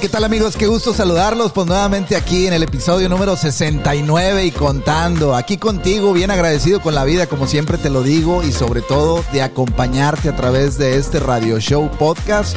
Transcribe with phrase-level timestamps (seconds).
[0.00, 0.56] ¿qué tal amigos?
[0.56, 5.36] Qué gusto saludarlos pues nuevamente aquí en el episodio número 69 y contando.
[5.36, 9.24] Aquí contigo, bien agradecido con la vida como siempre te lo digo y sobre todo
[9.32, 12.56] de acompañarte a través de este radio show podcast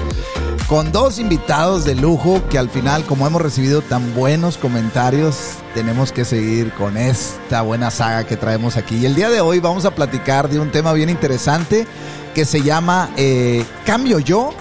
[0.67, 5.35] con dos invitados de lujo que al final como hemos recibido tan buenos comentarios
[5.75, 8.97] tenemos que seguir con esta buena saga que traemos aquí.
[8.97, 11.85] Y el día de hoy vamos a platicar de un tema bien interesante
[12.33, 14.53] que se llama eh, ¿Cambio yo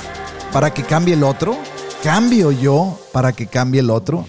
[0.52, 1.56] para que cambie el otro?
[2.06, 4.24] Cambio yo para que cambie el otro?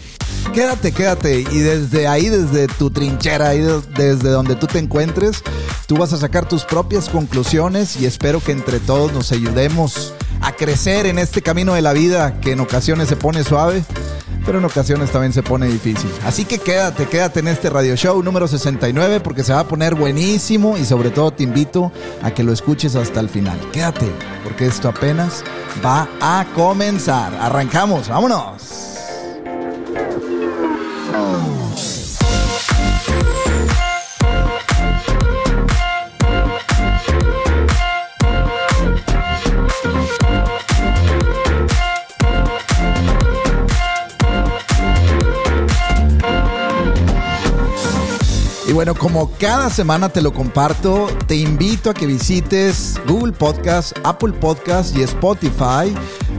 [0.52, 1.42] Quédate, quédate.
[1.42, 5.44] Y desde ahí, desde tu trinchera, desde donde tú te encuentres,
[5.86, 10.54] tú vas a sacar tus propias conclusiones y espero que entre todos nos ayudemos a
[10.54, 13.84] crecer en este camino de la vida que en ocasiones se pone suave,
[14.46, 16.10] pero en ocasiones también se pone difícil.
[16.26, 19.96] Así que quédate, quédate en este radio show número 69 porque se va a poner
[19.96, 21.92] buenísimo y sobre todo te invito
[22.22, 23.60] a que lo escuches hasta el final.
[23.72, 24.10] Quédate,
[24.44, 25.44] porque esto apenas
[25.86, 27.34] va a comenzar.
[27.36, 28.78] Arrancamos, vámonos.
[48.78, 54.34] Bueno, como cada semana te lo comparto, te invito a que visites Google Podcast, Apple
[54.34, 55.92] Podcast y Spotify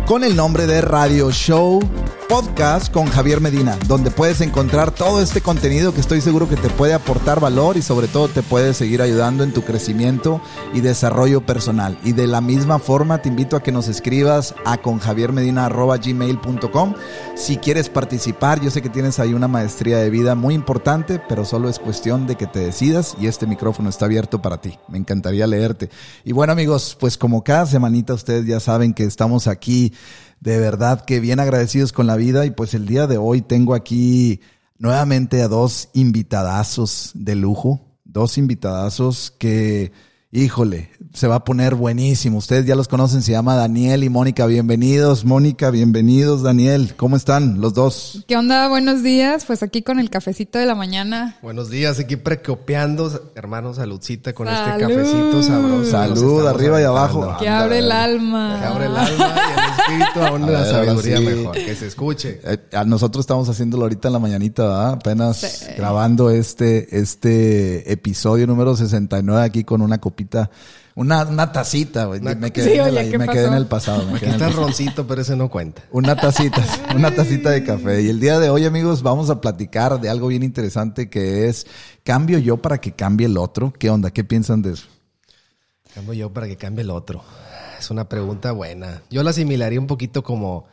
[0.07, 1.81] con el nombre de Radio Show
[2.29, 6.69] Podcast con Javier Medina, donde puedes encontrar todo este contenido que estoy seguro que te
[6.69, 10.43] puede aportar valor y sobre todo te puede seguir ayudando en tu crecimiento
[10.75, 11.99] y desarrollo personal.
[12.05, 16.95] Y de la misma forma te invito a que nos escribas a conjaviermedina.gmail.com
[17.35, 18.61] si quieres participar.
[18.61, 22.27] Yo sé que tienes ahí una maestría de vida muy importante, pero solo es cuestión
[22.27, 24.79] de que te decidas y este micrófono está abierto para ti.
[24.89, 25.89] Me encantaría leerte.
[26.25, 29.95] Y bueno amigos, pues como cada semanita ustedes ya saben que estamos aquí
[30.41, 32.47] de verdad que bien agradecidos con la vida.
[32.47, 34.41] Y pues el día de hoy tengo aquí
[34.79, 39.93] nuevamente a dos invitadazos de lujo, dos invitadazos que,
[40.31, 42.39] híjole, se va a poner buenísimo.
[42.39, 44.45] Ustedes ya los conocen, se llama Daniel y Mónica.
[44.47, 46.95] Bienvenidos, Mónica, bienvenidos, Daniel.
[46.97, 48.25] ¿Cómo están los dos?
[48.29, 48.69] ¿Qué onda?
[48.69, 49.47] Buenos días.
[49.47, 51.39] Pues aquí con el cafecito de la mañana.
[51.43, 55.91] Buenos días, aquí precopiando, hermano, saludcita con este cafecito sabroso.
[55.91, 57.37] Salud, arriba y abajo.
[57.41, 58.59] Que abre el alma.
[58.61, 61.55] Que abre el alma y el espíritu aún la sabiduría mejor.
[61.55, 62.41] Que se escuche.
[62.45, 64.93] Eh, nosotros estamos haciéndolo ahorita en la mañanita, ¿verdad?
[64.93, 70.51] Apenas grabando este, este episodio número 69 aquí con una copita
[70.97, 72.21] una, una tacita, güey.
[72.21, 74.05] Me quedé, en, el, me quedé en el pasado.
[74.11, 75.85] Me quedé está roncito, pero ese no cuenta.
[75.93, 76.61] Una tacita,
[76.97, 78.03] una tacita de café.
[78.03, 81.69] Y el día de hoy, amigos, vamos a platicar de algo bien interesante que es
[82.03, 83.73] ¿cambio yo para que cambie el otro?
[83.79, 84.11] ¿Qué onda?
[84.11, 84.89] ¿Qué piensan de eso?
[85.95, 87.23] ¿Cambio yo para que cambie el otro?
[87.79, 89.03] Es una pregunta buena.
[89.09, 90.67] Yo la asimilaría un poquito como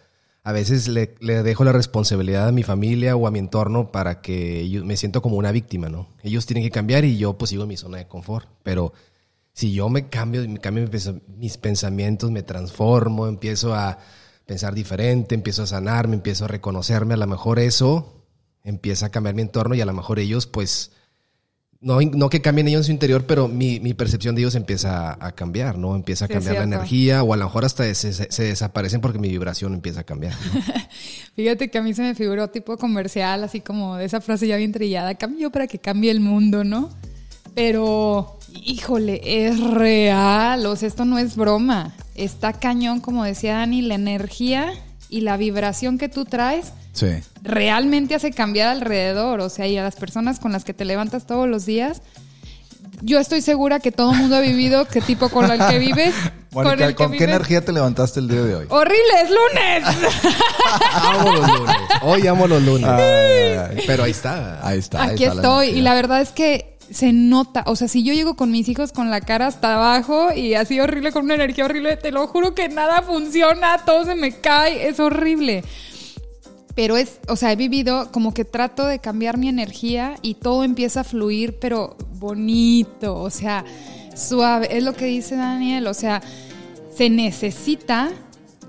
[0.43, 4.21] a veces le, le, dejo la responsabilidad a mi familia o a mi entorno para
[4.21, 6.07] que yo me siento como una víctima, ¿no?
[6.23, 8.47] Ellos tienen que cambiar y yo pues sigo en mi zona de confort.
[8.63, 8.93] Pero
[9.55, 10.89] si yo me cambio, me cambio
[11.37, 13.97] mis pensamientos, me transformo, empiezo a
[14.45, 18.25] pensar diferente, empiezo a sanarme, empiezo a reconocerme, a lo mejor eso
[18.65, 20.91] empieza a cambiar mi entorno y a lo mejor ellos, pues,
[21.79, 25.17] no, no que cambien ellos en su interior, pero mi, mi percepción de ellos empieza
[25.25, 25.95] a, cambiar, ¿no?
[25.95, 29.29] Empieza a cambiar la energía o a lo mejor hasta se, se, desaparecen porque mi
[29.29, 30.33] vibración empieza a cambiar.
[31.37, 34.57] Fíjate que a mí se me figuró tipo comercial, así como de esa frase ya
[34.57, 36.89] bien trillada, cambio para que cambie el mundo, ¿no?
[37.55, 41.93] Pero híjole, es real, o sea, esto no es broma.
[42.15, 44.73] Está cañón, como decía Dani, la energía
[45.09, 47.07] y la vibración que tú traes sí.
[47.43, 51.25] realmente hace cambiar alrededor, o sea, y a las personas con las que te levantas
[51.25, 52.01] todos los días.
[53.01, 56.15] Yo estoy segura que todo el mundo ha vivido qué tipo con el que vives.
[56.95, 58.65] ¿con qué energía te levantaste el día de hoy?
[58.69, 59.21] ¡Horrible!
[59.21, 60.13] ¡Es lunes!
[60.93, 61.75] amo los lunes.
[62.01, 62.89] Hoy amo los lunes.
[63.85, 64.65] Pero ahí está.
[64.65, 65.03] Ahí está.
[65.03, 65.67] Aquí estoy.
[65.69, 68.91] Y la verdad es que se nota, o sea, si yo llego con mis hijos
[68.91, 72.53] con la cara hasta abajo y así horrible, con una energía horrible, te lo juro
[72.53, 75.63] que nada funciona, todo se me cae, es horrible.
[76.75, 80.63] Pero es, o sea, he vivido como que trato de cambiar mi energía y todo
[80.63, 83.63] empieza a fluir, pero bonito, o sea,
[84.13, 84.75] suave.
[84.77, 86.21] Es lo que dice Daniel, o sea,
[86.95, 88.11] se necesita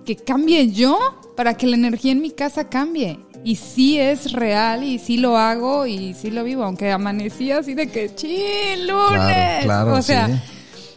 [0.04, 0.98] que cambie yo
[1.36, 5.38] para que la energía en mi casa cambie y sí es real y sí lo
[5.38, 9.62] hago y sí lo vivo, aunque amanecí así de que ¡Chil, lunes.
[9.62, 10.42] Claro, o sea,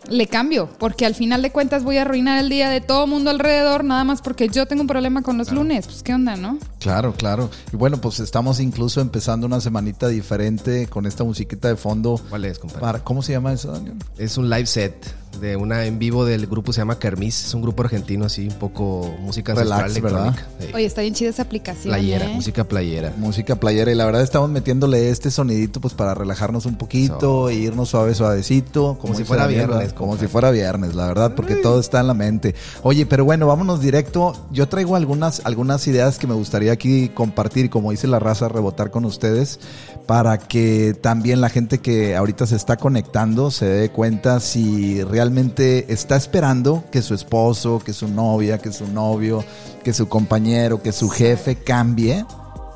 [0.10, 3.30] le cambio, porque al final de cuentas voy a arruinar el día de todo mundo
[3.30, 5.86] alrededor, nada más porque yo tengo un problema con los lunes.
[5.86, 6.58] Pues qué onda, ¿no?
[6.80, 7.52] Claro, claro.
[7.72, 12.20] Y bueno, pues estamos incluso empezando una semanita diferente con esta musiquita de fondo.
[12.30, 13.02] ¿Cuál es, compadre?
[13.04, 13.98] ¿Cómo se llama eso, Daniel?
[14.18, 14.96] Es un live set
[15.40, 17.46] de una en vivo del grupo se llama Kermis.
[17.46, 20.28] Es un grupo argentino así, un poco música Relax, ancestral ¿verdad?
[20.28, 20.66] electrónica.
[20.66, 20.74] Sí.
[20.76, 21.94] Oye, está bien chida esa aplicación.
[21.94, 22.34] Playera, ¿eh?
[22.34, 23.14] música playera.
[23.18, 27.56] Música playera y la verdad estamos metiéndole este sonidito pues para relajarnos un poquito e
[27.56, 31.80] irnos suave suavecito como, si fuera viernes, como si fuera viernes la verdad porque todo
[31.80, 36.28] está en la mente oye pero bueno vámonos directo yo traigo algunas algunas ideas que
[36.28, 39.60] me gustaría aquí compartir como dice la raza rebotar con ustedes
[40.06, 45.29] para que también la gente que ahorita se está conectando se dé cuenta si realmente
[45.38, 49.44] está esperando que su esposo que su novia que su novio
[49.84, 52.26] que su compañero que su jefe cambie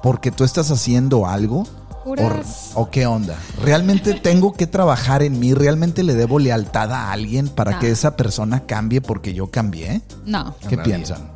[0.02, 1.66] porque tú estás haciendo algo?
[2.06, 2.16] ¿O,
[2.82, 3.38] o qué onda?
[3.64, 5.54] ¿Realmente tengo que trabajar en mí?
[5.54, 7.80] ¿Realmente le debo lealtad a alguien para No.
[7.80, 10.02] que esa persona cambie porque yo cambié?
[10.26, 11.32] No, ¿Qué piensan?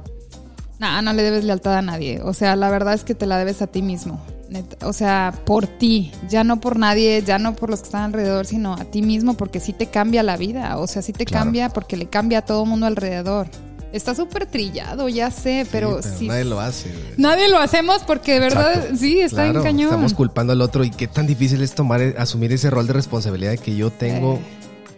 [0.79, 2.21] no, no le debes lealtad a nadie.
[2.21, 4.19] O sea, la verdad es que te la debes a ti mismo.
[4.49, 4.87] Neta.
[4.87, 8.45] O sea, por ti, ya no por nadie, ya no por los que están alrededor,
[8.45, 10.77] sino a ti mismo, porque sí te cambia la vida.
[10.77, 11.45] O sea, sí te Claro.
[11.45, 13.47] cambia porque le cambia a todo mundo alrededor.
[13.93, 16.27] Está súper trillado, ya sé, pero Sí, sí.
[16.27, 16.89] nadie lo hace.
[16.89, 17.03] güey.
[17.17, 18.97] Nadie lo hacemos porque de verdad, Exacto.
[18.97, 19.85] sí, está Claro, en cañón.
[19.89, 23.55] Estamos culpando al otro y qué tan difícil es tomar, asumir ese rol de responsabilidad
[23.57, 24.35] que yo tengo.
[24.35, 24.39] Eh.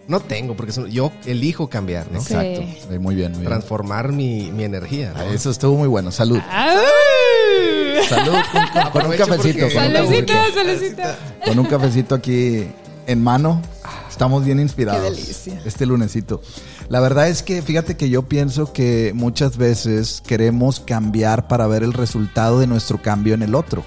[0.08, 2.18] No tengo, porque son- yo elijo cambiar, ¿no?
[2.20, 2.62] Exacto.
[2.90, 3.46] Sí, muy bien, muy bien.
[3.46, 5.14] Transformar mi, mi energía.
[5.16, 5.20] ¿no?
[5.22, 6.12] Ah, Eso estuvo muy bueno.
[6.12, 6.40] Salud.
[6.50, 6.76] ¡Ay!
[8.08, 9.68] Salud con, con- con un cafecito.
[9.68, 10.34] cafecito.
[10.54, 11.18] salecita.
[11.46, 12.68] Con un cafecito aquí
[13.08, 13.62] en mano.
[14.10, 15.02] Estamos bien inspirados.
[15.04, 15.62] Qué delicia.
[15.66, 16.42] Este lunesito.
[16.90, 21.84] La verdad es que fíjate que yo pienso que muchas veces queremos cambiar para ver
[21.84, 23.84] el resultado de nuestro cambio en el otro.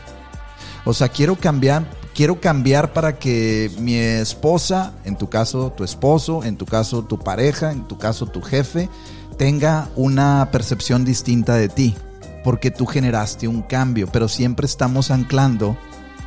[0.84, 1.84] O sea, quiero cambiar,
[2.14, 7.18] quiero cambiar para que mi esposa, en tu caso tu esposo, en tu caso tu
[7.18, 8.88] pareja, en tu caso tu jefe,
[9.36, 11.94] tenga una percepción distinta de ti,
[12.42, 15.76] porque tú generaste un cambio, pero siempre estamos anclando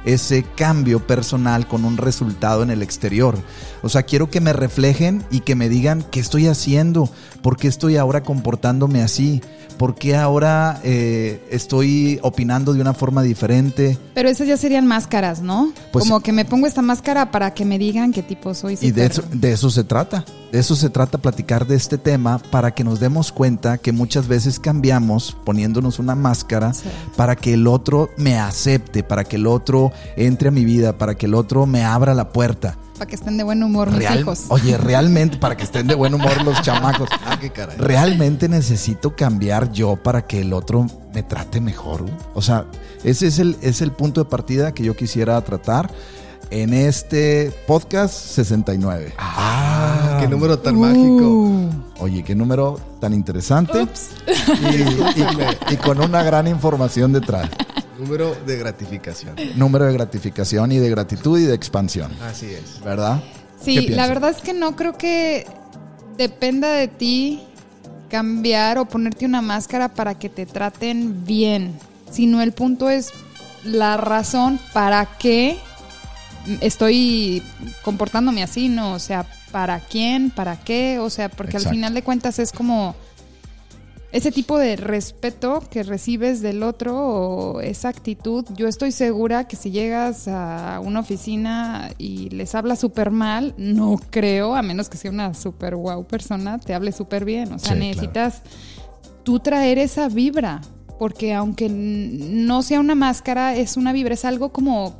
[0.05, 3.35] ese cambio personal con un resultado en el exterior.
[3.81, 7.09] O sea, quiero que me reflejen y que me digan qué estoy haciendo,
[7.41, 9.41] por qué estoy ahora comportándome así,
[9.77, 13.97] por qué ahora eh, estoy opinando de una forma diferente.
[14.13, 15.71] Pero esas ya serían máscaras, ¿no?
[15.91, 18.77] Pues- Como que me pongo esta máscara para que me digan qué tipo soy.
[18.81, 20.23] Y de eso, de eso se trata.
[20.51, 24.27] De eso se trata platicar de este tema para que nos demos cuenta que muchas
[24.27, 26.83] veces cambiamos poniéndonos una máscara Sí.
[27.17, 31.15] para que el otro me acepte, para que el otro entre a mi vida, para
[31.15, 32.77] que el otro me abra la puerta.
[32.97, 34.45] Para que estén de buen humor mis Real- hijos.
[34.49, 37.09] Oye, realmente, para que estén de buen humor los chamacos.
[37.25, 37.75] Ah, qué caray.
[37.77, 42.05] ¿Realmente necesito cambiar yo para que el otro me trate mejor?
[42.35, 42.65] O sea,
[43.03, 45.89] ese es el, es el punto de partida que yo quisiera tratar
[46.51, 49.13] en este podcast 69.
[49.17, 50.79] Ah, qué número tan Uh.
[50.79, 52.03] mágico.
[52.03, 54.09] Oye, qué número tan interesante Ups.
[54.27, 57.49] y, y- y con una gran información detrás.
[57.97, 59.35] Número de gratificación.
[59.55, 62.81] Número de gratificación y de gratitud y de expansión, Así es.
[62.83, 63.23] ¿verdad?
[63.61, 65.47] Sí, ¿Qué la verdad es que no creo que
[66.17, 67.43] dependa de ti
[68.09, 71.77] cambiar o ponerte una máscara para que te traten bien,
[72.11, 73.11] sino el punto es
[73.63, 75.57] la razón para qué
[76.61, 77.41] estoy
[77.81, 78.93] comportándome así, ¿no?
[78.93, 80.29] O sea, ¿para quién?
[80.29, 80.99] ¿Para qué?
[80.99, 81.69] O sea, porque Exacto.
[81.69, 82.95] al final de cuentas es como
[84.15, 89.57] ese tipo de respeto que recibes del otro o esa actitud, yo estoy segura que
[89.57, 94.95] si llegas a una oficina y les hablas súper mal, no creo, a menos que
[94.97, 97.51] sea una súper wow persona, te hable súper bien.
[97.51, 98.41] O sea, Sí, necesitas
[99.23, 100.61] tú traer esa vibra,
[100.97, 104.93] porque aunque no sea una máscara, es una vibra, es algo como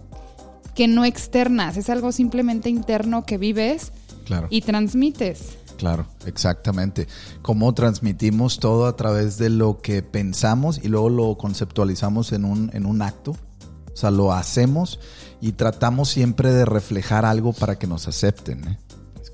[0.75, 3.93] que no externas, es algo simplemente interno que vives
[4.25, 4.47] Claro.
[4.49, 5.57] y transmites.
[5.77, 7.07] Claro, exactamente.
[7.41, 12.71] Cómo transmitimos todo a través de lo que pensamos y luego lo conceptualizamos en un,
[12.73, 13.31] en un acto.
[13.31, 14.99] O sea, lo hacemos
[15.41, 18.67] y tratamos siempre de reflejar algo para que nos acepten.
[18.67, 18.77] ¿eh?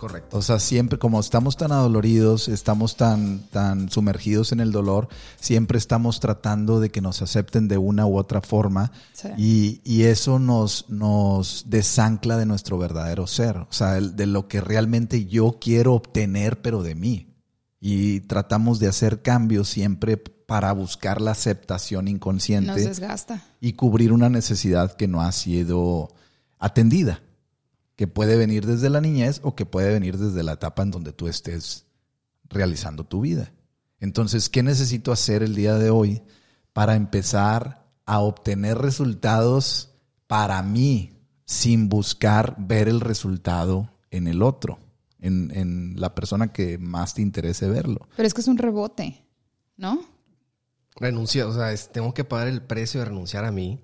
[0.01, 0.35] Correcto.
[0.35, 5.77] O sea, siempre como estamos tan adoloridos, estamos tan, tan sumergidos en el dolor, siempre
[5.77, 9.27] estamos tratando de que nos acepten de una u otra forma Sí.
[9.37, 14.47] y, y eso nos, nos desancla de nuestro verdadero ser, o sea, el- de lo
[14.47, 17.27] que realmente yo quiero obtener, pero de mí.
[17.79, 23.43] Y tratamos de hacer cambios siempre para buscar la aceptación Nos inconsciente desgasta.
[23.59, 26.09] y cubrir una necesidad que no ha sido
[26.57, 27.21] atendida,
[28.01, 31.13] que puede venir desde la niñez o que puede venir desde la etapa en donde
[31.13, 31.85] tú estés
[32.49, 33.53] realizando tu vida.
[33.99, 36.23] Entonces, ¿qué necesito hacer el día de hoy
[36.73, 39.91] para empezar a obtener resultados
[40.25, 41.13] para mí
[41.45, 44.79] sin buscar ver el resultado en el otro,
[45.19, 48.07] en, en la persona que más te interese verlo?
[48.17, 49.23] Pero es que es un rebote,
[49.77, 50.01] ¿no?
[50.95, 53.79] Renuncia, o sea, es- tengo que pagar el precio de renunciar a mí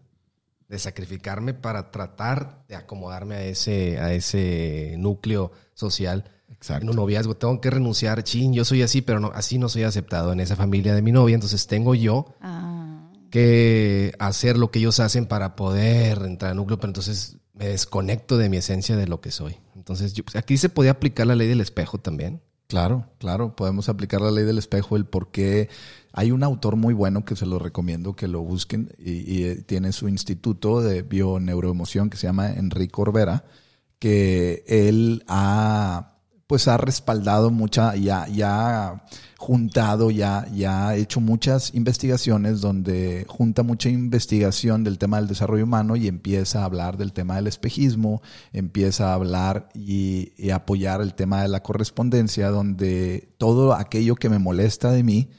[0.67, 6.31] de sacrificarme para tratar de acomodarme a ese, a ese núcleo social.
[6.49, 6.83] Exacto.
[6.83, 9.83] En un noviazgo tengo que renunciar, chin, yo soy así, pero no, así no soy
[9.83, 13.09] aceptado en esa familia de mi novia, entonces tengo yo Ah.
[13.29, 18.37] que hacer lo que ellos hacen para poder entrar al núcleo, pero entonces me desconecto
[18.37, 19.57] de mi esencia de lo que soy.
[19.75, 22.41] Entonces, yo- aquí se podía aplicar la ley del espejo también.
[22.67, 25.69] Claro, claro, podemos aplicar la ley del espejo, el por qué.
[26.17, 29.55] Hay un autor muy bueno que se lo recomiendo que lo busquen y, y, eh,
[29.61, 33.45] tiene su instituto de bioneuroemoción que se llama Enrique Orbera,
[33.99, 36.15] que él ha
[36.47, 39.03] pues ha respaldado mucha, ya, ya
[39.37, 45.65] juntado, ya, ya ha hecho muchas investigaciones donde junta mucha investigación del tema del desarrollo
[45.65, 51.01] humano y empieza a hablar del tema del espejismo, empieza a hablar y, y apoyar
[51.01, 55.29] el tema de la correspondencia, donde todo aquello que me molesta de mí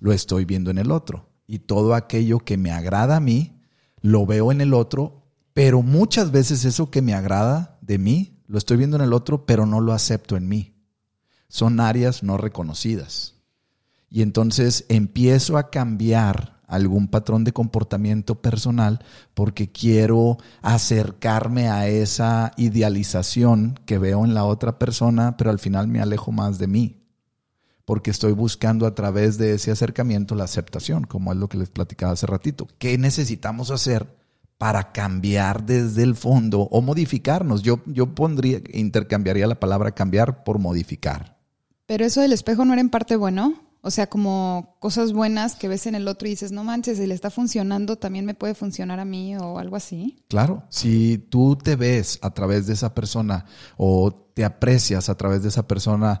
[0.00, 3.60] lo estoy viendo en el otro y todo aquello que me agrada a mí
[4.00, 5.24] lo veo en el otro,
[5.54, 9.44] pero muchas veces eso que me agrada de mí lo estoy viendo en el otro,
[9.44, 10.74] pero no lo acepto en mí.
[11.48, 13.34] Son áreas no reconocidas.
[14.10, 22.52] Y entonces empiezo a cambiar algún patrón de comportamiento personal porque quiero acercarme a esa
[22.56, 27.07] idealización que veo en la otra persona, pero al final me alejo más de mí.
[27.88, 31.70] Porque estoy buscando a través de ese acercamiento la aceptación, como es lo que les
[31.70, 32.68] platicaba hace ratito.
[32.76, 34.14] ¿Qué necesitamos hacer
[34.58, 37.62] para cambiar desde el fondo o modificarnos?
[37.62, 41.38] Yo, yo pondría, intercambiaría la palabra cambiar por modificar.
[41.86, 43.54] Pero eso del espejo no era en parte bueno.
[43.80, 47.06] O sea, como cosas buenas que ves en el otro y dices, no manches, si
[47.06, 50.22] le está funcionando, también me puede funcionar a mí o algo así.
[50.28, 53.46] Claro, si tú te ves a través de esa persona
[53.78, 56.20] o te aprecias a través de esa persona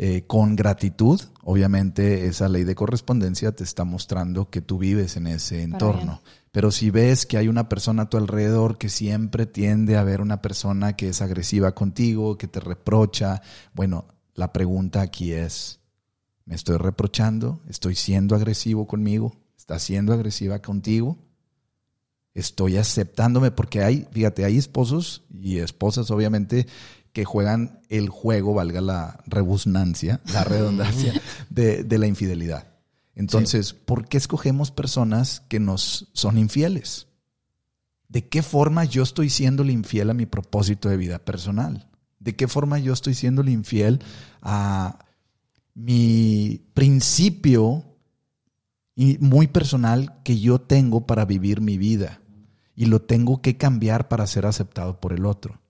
[0.00, 5.26] eh, con gratitud, obviamente esa ley de correspondencia te está mostrando que tú vives en
[5.26, 6.22] ese entorno.
[6.52, 10.20] Pero si ves que hay una persona a tu alrededor que siempre tiende a ver
[10.20, 13.42] una persona que es agresiva contigo, que te reprocha,
[13.74, 15.80] bueno, la pregunta aquí es,
[16.44, 17.60] ¿me estoy reprochando?
[17.68, 19.34] ¿Estoy siendo agresivo conmigo?
[19.56, 21.18] ¿Estás siendo agresiva contigo?
[22.38, 26.66] estoy aceptándome porque hay, fíjate, hay esposos y esposas obviamente
[27.18, 31.20] que juegan el juego, valga la rebusnancia, la redundancia
[31.50, 32.68] de, de la infidelidad.
[33.16, 37.08] Entonces, ¿por qué escogemos personas que nos son infieles?
[38.08, 41.88] ¿De qué forma yo estoy siendo infiel a mi propósito de vida personal?
[42.20, 43.98] ¿De qué forma yo estoy siendo infiel
[44.40, 45.04] a
[45.74, 47.96] mi principio
[48.94, 52.20] y muy personal que yo tengo para vivir mi vida
[52.76, 55.60] y lo tengo que cambiar para ser aceptado por el otro.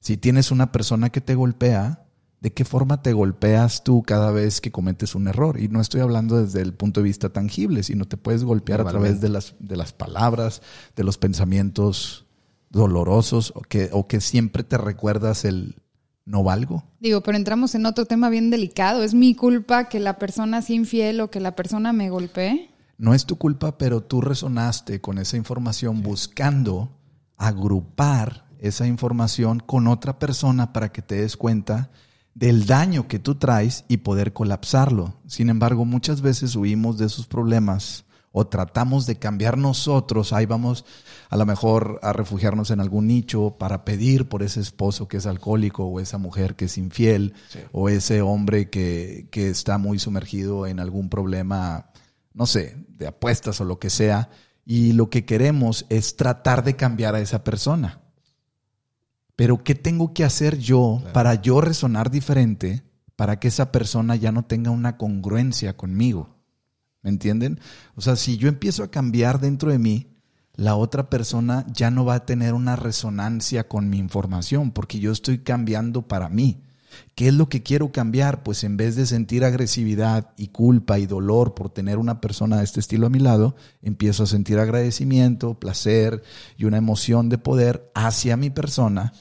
[0.00, 2.06] Si tienes una persona que te golpea,
[2.40, 5.60] ¿de qué forma te golpeas tú cada vez que cometes un error?
[5.60, 8.84] Y no estoy hablando desde el punto de vista tangible, sino te puedes golpear a
[8.84, 10.62] través de las, de las palabras,
[10.94, 12.26] de los pensamientos
[12.70, 15.76] dolorosos o que, o que siempre te recuerdas el
[16.28, 16.84] no valgo.
[17.00, 19.02] Digo, pero entramos en otro tema bien delicado.
[19.02, 22.70] ¿Es mi culpa que la persona sea infiel o que la persona me golpee?
[22.98, 26.90] No es tu culpa, pero tú resonaste con esa información buscando
[27.36, 31.90] agrupar esa información con otra persona para que te des cuenta
[32.34, 35.14] del daño que tú traes y poder colapsarlo.
[35.26, 40.84] Sin embargo, muchas veces huimos de esos problemas o tratamos de cambiar nosotros, ahí vamos
[41.30, 45.26] a lo mejor a refugiarnos en algún nicho para pedir por ese esposo que es
[45.26, 47.60] alcohólico o esa mujer que es infiel sí.
[47.72, 51.90] o ese hombre que, que está muy sumergido en algún problema
[52.38, 54.30] no sé, de apuestas o lo que sea,
[54.64, 58.00] y lo que queremos es tratar de cambiar a esa persona.
[59.38, 61.12] Pero ¿qué tengo que hacer yo claro.
[61.12, 62.82] para yo resonar diferente
[63.14, 66.34] para que esa persona ya no tenga una congruencia conmigo?
[67.02, 67.60] ¿Me entienden?
[67.94, 70.08] O sea, si yo empiezo a cambiar dentro de mí,
[70.54, 75.12] la otra persona ya no va a tener una resonancia con mi información porque yo
[75.12, 76.64] estoy cambiando para mí.
[77.14, 78.42] ¿Qué es lo que quiero cambiar?
[78.42, 82.64] Pues en vez de sentir agresividad y culpa y dolor por tener una persona de
[82.64, 86.24] este estilo a mi lado, empiezo a sentir agradecimiento, placer
[86.56, 89.12] y una emoción de poder hacia mi persona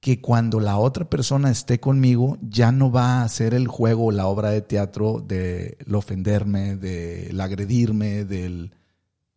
[0.00, 4.10] que cuando la otra persona esté conmigo ya no va a ser el juego o
[4.12, 8.72] la obra de teatro del ofenderme, del agredirme, del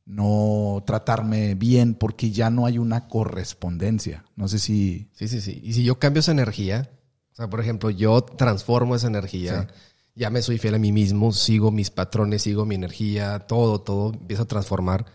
[0.06, 4.26] no tratarme bien, porque ya no hay una correspondencia.
[4.36, 5.10] No sé si...
[5.14, 5.62] Sí, sí, sí.
[5.64, 6.92] Y si yo cambio esa energía,
[7.32, 9.68] o sea, por ejemplo, yo transformo esa energía, sí.
[10.16, 14.14] ya me soy fiel a mí mismo, sigo mis patrones, sigo mi energía, todo, todo
[14.14, 15.06] empieza a transformar.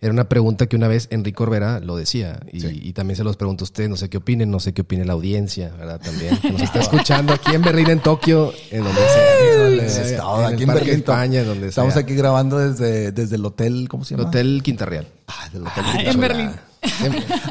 [0.00, 2.78] Era una pregunta que una vez Enrique Orbera lo decía y, sí.
[2.82, 5.04] y, también se los pregunto a ustedes, no sé qué opinen, no sé qué opine
[5.06, 5.98] la audiencia, ¿verdad?
[5.98, 10.10] También que nos está escuchando aquí en Berlín, en Tokio, en donde sea.
[10.10, 12.02] En Todo, aquí en Berlín, España, donde Estamos sea.
[12.02, 14.24] aquí grabando desde, desde el hotel, ¿cómo se llama?
[14.24, 15.06] El Hotel Quinta Real.
[15.28, 16.10] Ah, del Hotel Ay, Quinta.
[16.10, 16.50] en Berlín.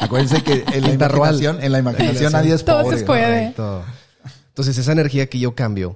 [0.01, 2.99] Acuérdense que en la imaginación, en la imaginación nadie es Todo pobre.
[2.99, 3.53] se puede.
[3.53, 3.83] Correcto.
[4.49, 5.95] Entonces, esa energía que yo cambio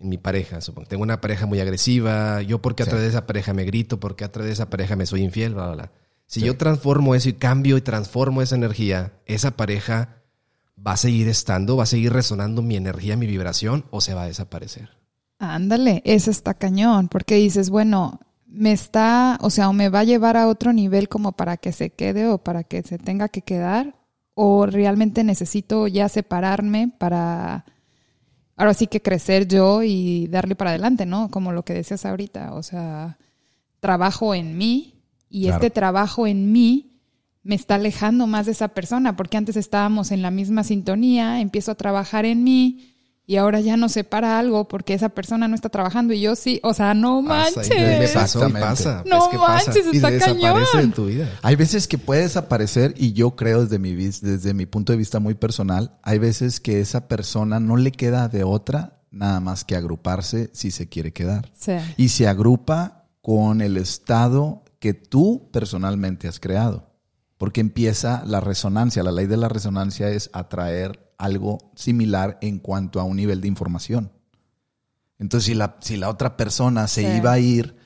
[0.00, 2.90] en mi pareja, supongo, tengo una pareja muy agresiva, yo porque a Sí.
[2.90, 5.54] través de esa pareja me grito, porque a través de esa pareja me soy infiel,
[5.54, 5.92] bla, bla, bla.
[6.26, 10.16] Si yo transformo eso y cambio y transformo esa energía, esa pareja
[10.84, 14.22] va a seguir estando, va a seguir resonando mi energía, mi vibración, o se va
[14.22, 14.90] a desaparecer.
[15.38, 20.04] Ándale, eso está cañón, porque dices, bueno, me está, o sea, o me va a
[20.04, 23.42] llevar a otro nivel como para que se quede o para que se tenga que
[23.42, 23.96] quedar,
[24.34, 27.64] o realmente necesito ya separarme para,
[28.60, 31.30] ahora sí que crecer yo y darle para adelante, ¿no?
[31.30, 33.16] Como lo que decías ahorita, o sea,
[33.80, 34.96] trabajo en mí
[35.30, 35.56] y Claro.
[35.56, 36.92] este trabajo en mí
[37.42, 41.72] me está alejando más de esa persona, porque antes estábamos en la misma sintonía, empiezo
[41.72, 42.89] a trabajar en mí
[43.30, 46.34] y ahora ya no se para algo porque esa persona no está trabajando y yo
[46.34, 47.76] sí, o sea, no Pasa, manches.
[47.76, 48.60] y me pasó y Exactamente.
[48.60, 49.04] pasa.
[49.06, 50.90] No es que pasa, manches, y está desaparece cañón.
[50.90, 51.28] de tu vida.
[51.42, 55.20] Hay veces que puede desaparecer y yo creo desde mi, desde mi punto de vista
[55.20, 59.76] muy personal, hay veces que esa persona no le queda de otra nada más que
[59.76, 61.52] agruparse si se quiere quedar.
[61.56, 61.74] Sí.
[61.96, 66.90] Y se agrupa con el estado que tú personalmente has creado.
[67.38, 69.04] Porque empieza la resonancia.
[69.04, 73.48] La ley de la resonancia es atraer algo similar en cuanto a un nivel de
[73.48, 74.10] información.
[75.18, 77.16] Entonces, si la, si la otra persona se Sí.
[77.18, 77.76] iba a ir,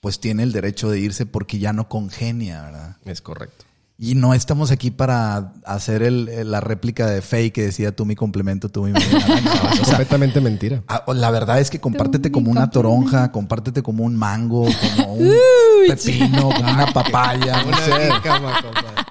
[0.00, 2.96] pues tiene el derecho de irse porque ya no congenia, ¿verdad?
[3.06, 3.64] Es correcto.
[3.96, 8.16] Y no estamos aquí para hacer el- la réplica de Faye que decía tú mi
[8.16, 9.52] complemento, tú mi media naranja.
[9.72, 10.82] Es O sea, completamente mentira.
[10.88, 15.14] ah, la verdad es que compártete Tú como una toronja, compártete como un mango, como
[15.14, 15.30] un
[15.88, 18.10] pepino, como una papaya, no sé.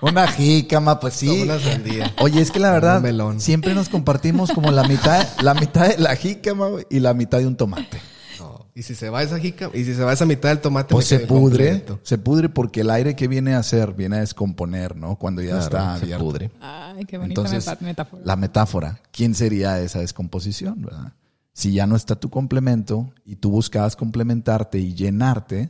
[0.04, 1.28] Una jícama, pues sí.
[1.28, 2.14] Como una sandía.
[2.22, 3.40] Oye, es que la verdad, Un melón.
[3.40, 7.40] siempre nos compartimos como la mitad, la mitad de la jícama güey, y la mitad
[7.40, 8.02] de un tomate.
[8.40, 8.66] No.
[8.76, 11.06] Y si se va esa jica, y si se va esa mitad del tomate, Pues
[11.08, 15.16] se pudre, se pudre porque el aire que viene a hacer, viene a descomponer, ¿no?
[15.16, 16.24] Cuando ya Claro, está se abierto.
[16.26, 16.52] pudre.
[16.60, 18.22] Ay, qué bonita Entonces, metáfora.
[18.26, 21.14] la metáfora, ¿quién sería esa descomposición, verdad?
[21.54, 25.70] Si ya no está tu complemento y tú buscabas complementarte y llenarte,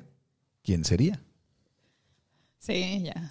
[0.64, 1.20] ¿quién sería?
[2.58, 3.28] Sí, ya.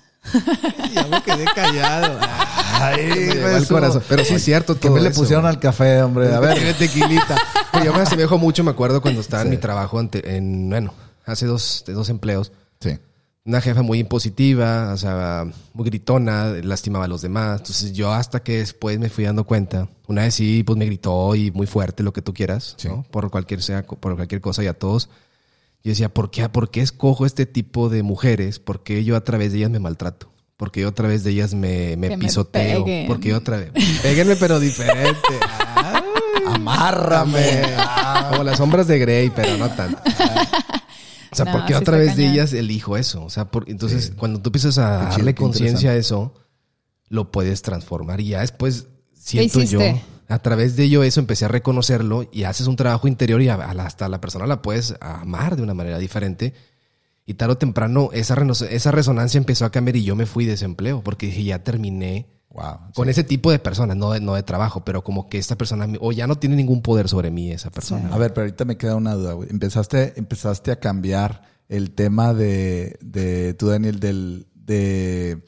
[0.95, 2.19] Ya me quedé callado.
[2.21, 4.03] Ay, me al corazón.
[4.09, 6.33] Pero sí es cierto ¿Qué todo me le pusieron al café, hombre?
[6.33, 6.55] A ver.
[6.55, 7.37] Tiene tequilita.
[7.73, 10.95] Pero yo me asemejo mucho, me acuerdo cuando estaba en mi trabajo ante- en, bueno,
[11.27, 12.53] hace dos, de dos empleos.
[12.81, 12.99] Sí.
[13.45, 17.61] Una jefa muy impositiva, o sea, muy gritona, lastimaba a los demás.
[17.61, 19.89] Entonces yo hasta que después me fui dando cuenta.
[20.07, 22.87] Una vez sí, pues me gritó y muy fuerte lo que tú quieras, Sí.
[22.89, 23.03] ¿no?
[23.11, 25.09] Por cualquier sea, por cualquier cosa y a todos.
[25.85, 28.59] Yo decía, ¿por qué, ¿por qué escojo este tipo de mujeres?
[28.59, 30.31] ¿Por qué yo a través de ellas me maltrato?
[30.57, 32.85] ¿Por qué yo a través de ellas me, me Que me pisoteo?
[32.85, 33.09] peguen.
[33.09, 33.73] ¿Por qué yo otra vez?
[34.01, 35.19] Péguenme pero diferente.
[35.77, 36.03] Ay.
[36.47, 37.63] Amárrame.
[38.31, 40.01] Como las sombras de Grey, pero no tanto.
[41.33, 43.25] O sea, No, ¿por qué sí a está través de ellas elijo eso?
[43.25, 46.35] O sea, por- entonces cuando tú empiezas a darle conciencia a eso,
[47.09, 48.21] lo puedes transformar.
[48.21, 49.81] Y ya después siento yo?
[50.29, 53.55] A través de ello eso empecé a reconocerlo y haces un trabajo interior y a-
[53.55, 56.55] a la- hasta la persona la puedes amar de una manera diferente.
[57.27, 58.37] Y tarde o temprano esa,
[58.71, 61.63] esa resonancia empezó a cambiar y yo me fui de ese empleo porque dije, ya
[61.63, 62.93] terminé Wow.
[62.95, 65.89] con ese tipo de personas, no de, no de trabajo, pero como que esta persona,
[66.01, 68.11] o ya no tiene ningún poder sobre mí esa persona.
[68.13, 69.49] A ver, pero ahorita me queda una duda, güey.
[69.51, 75.43] Empezaste, empezaste a cambiar el tema de, de tú, Daniel, del, de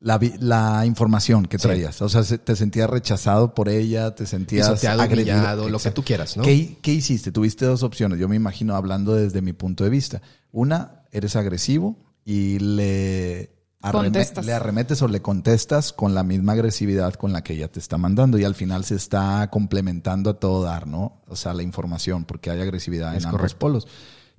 [0.00, 1.62] la, la información que Sí.
[1.62, 2.00] traías.
[2.02, 5.36] O sea, se- te sentías rechazado por ella, te sentías Pisoteado, agredido.
[5.36, 6.42] humillado, lo que tú quieras, ¿no?
[6.44, 7.32] ¿Qué, qué hiciste?
[7.32, 8.18] Tuviste dos opciones.
[8.18, 10.22] Yo me imagino hablando desde mi punto de vista.
[10.52, 13.50] Una, eres agresivo y le,
[13.82, 14.46] arreme- Contestas.
[14.46, 17.98] le arremetes o le contestas con la misma agresividad con la que ella te está
[17.98, 21.22] mandando y al final se está complementando a todo dar, ¿no?
[21.26, 23.58] O sea, la información, porque hay agresividad Es en ambos correcto.
[23.58, 23.88] polos.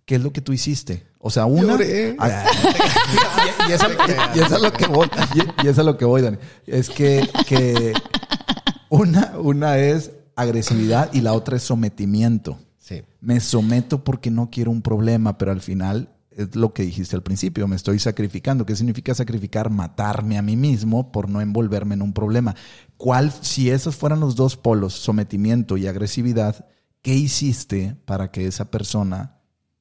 [0.10, 1.06] ¿Qué es lo que tú hiciste?
[1.20, 1.74] O sea, una...
[1.74, 2.18] Lloré.
[2.18, 3.74] Y, y
[4.42, 5.08] es lo que voy,
[5.64, 6.38] y, es lo que voy, Dani.
[6.66, 7.94] Es que, que
[8.90, 12.58] una, una es agresividad y la otra es sometimiento.
[12.80, 13.04] Sí.
[13.22, 17.22] Me someto porque no quiero un problema, pero al final es lo que dijiste al
[17.22, 18.66] principio, me estoy sacrificando.
[18.66, 19.70] ¿Qué significa sacrificar?
[19.70, 22.56] Matarme a mí mismo por no envolverme en un problema.
[22.98, 26.66] ¿Cuál, si esos fueran los dos polos, sometimiento y agresividad,
[27.04, 29.36] qué hiciste para que esa persona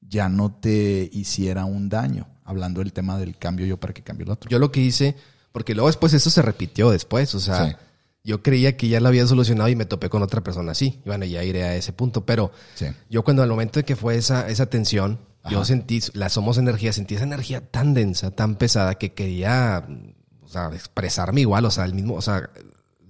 [0.09, 2.27] ya no te hiciera un daño?
[2.45, 4.49] Hablando del tema del cambio yo para que cambie el otro.
[4.51, 5.15] Yo lo que hice,
[5.53, 7.77] porque luego después eso se repitió después, o sea, Sí.
[8.25, 11.01] yo creía que ya lo había solucionado y me topé con otra persona así.
[11.05, 12.87] Y bueno, ya iré a ese punto, pero Sí.
[13.11, 15.19] yo cuando al momento de que fue esa, esa tensión,
[15.51, 19.87] yo sentí, la somos energía, sentí esa energía tan densa, tan pesada que quería,
[20.43, 22.51] o sea, expresarme igual, o sea, el mismo, o sea,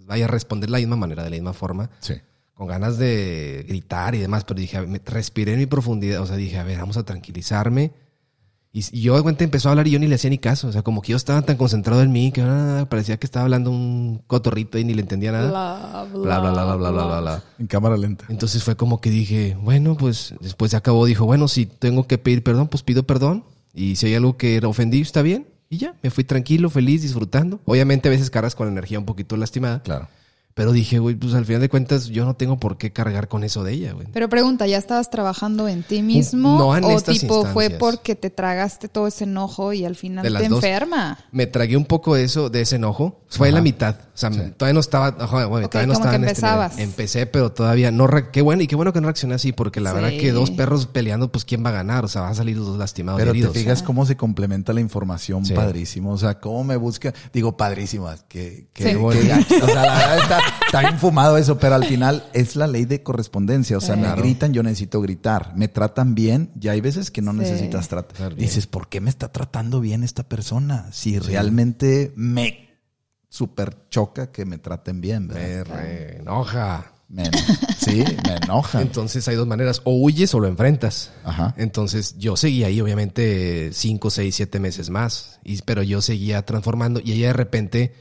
[0.07, 1.91] vaya a responder de la misma manera, de la misma forma.
[2.01, 2.15] Sí.
[2.59, 6.35] Con ganas de gritar y demás, pero dije, me respiré en mi profundidad, o sea,
[6.35, 7.93] dije, a ver, vamos a tranquilizarme
[8.73, 10.67] Y, y yo de cuenta empezó a hablar y yo ni le hacía ni caso.
[10.67, 13.45] O sea, como que yo estaba tan concentrado en mí que ah, parecía que estaba
[13.45, 15.49] hablando un cotorrito y ni le entendía nada.
[15.51, 17.45] Bla, Bla, bla, bla, bla, bla, bla, bla, bla.
[17.61, 18.25] En cámara lenta.
[18.29, 21.07] Entonces fue como que dije, bueno, pues después se acabó.
[21.07, 23.45] Dijo, bueno, si tengo que pedir perdón, pues pido perdón.
[23.73, 25.47] Y si hay algo que ofendí, está bien.
[25.71, 27.61] Y ya, me fui tranquilo, feliz, disfrutando.
[27.67, 29.81] Obviamente a veces cargas con la energía un poquito lastimada.
[29.85, 30.09] Claro.
[30.59, 33.45] Pero dije, güey, pues al final de cuentas yo no tengo por qué cargar con
[33.45, 34.09] eso de ella, güey.
[34.13, 36.59] Pero pregunta, ¿ya estabas trabajando en ti mismo?
[36.59, 40.25] No en ¿O estas tipo fue porque te tragaste todo ese enojo y al final
[40.25, 40.63] De las te dos.
[40.65, 41.17] enferma?
[41.31, 43.21] Me tragué un poco de eso, de ese enojo.
[43.31, 43.95] Fue la mitad.
[44.15, 46.73] O sea, todavía no estaba, ajá, güey, todavía no como estaba que en este empezabas.
[46.73, 46.89] nivel.
[46.89, 48.07] Empecé, pero todavía no.
[48.09, 49.95] re- Qué bueno, y qué bueno que no reaccioné así, porque la Sí.
[49.97, 52.05] verdad que dos perros peleando, pues quién va a ganar.
[52.05, 53.21] O sea, van a salir los dos lastimados.
[53.21, 53.55] Pero te heridos.
[53.57, 55.55] fijas cómo se complementa la información, Sí.
[55.55, 56.11] padrísimo.
[56.13, 57.13] O sea, cómo me busca.
[57.33, 58.09] Digo, padrísimo.
[58.29, 58.91] Que, que, Sí.
[58.91, 58.97] que.
[58.97, 62.85] O sea, la verdad está, está bien fumado eso, pero al final es la ley
[62.85, 63.77] de correspondencia.
[63.77, 65.53] O sea, me gritan, yo necesito gritar.
[65.57, 67.39] Me tratan bien, y hay veces que no Sí.
[67.39, 68.35] necesitas tratar.
[68.35, 70.89] Dices, ¿por qué me está tratando bien esta persona?
[70.93, 72.69] Si realmente me
[73.29, 75.43] super choca que me traten bien, ¿verdad?
[75.47, 76.93] Me re enoja.
[77.11, 77.31] Me-
[77.79, 78.83] sí, me enoja.
[78.83, 81.11] Entonces hay dos maneras, o huyes o lo enfrentas.
[81.25, 81.55] Ajá.
[81.57, 87.01] Entonces yo seguí ahí obviamente cinco, seis, siete meses más, y, pero yo seguía transformando
[87.03, 87.95] y ella de repente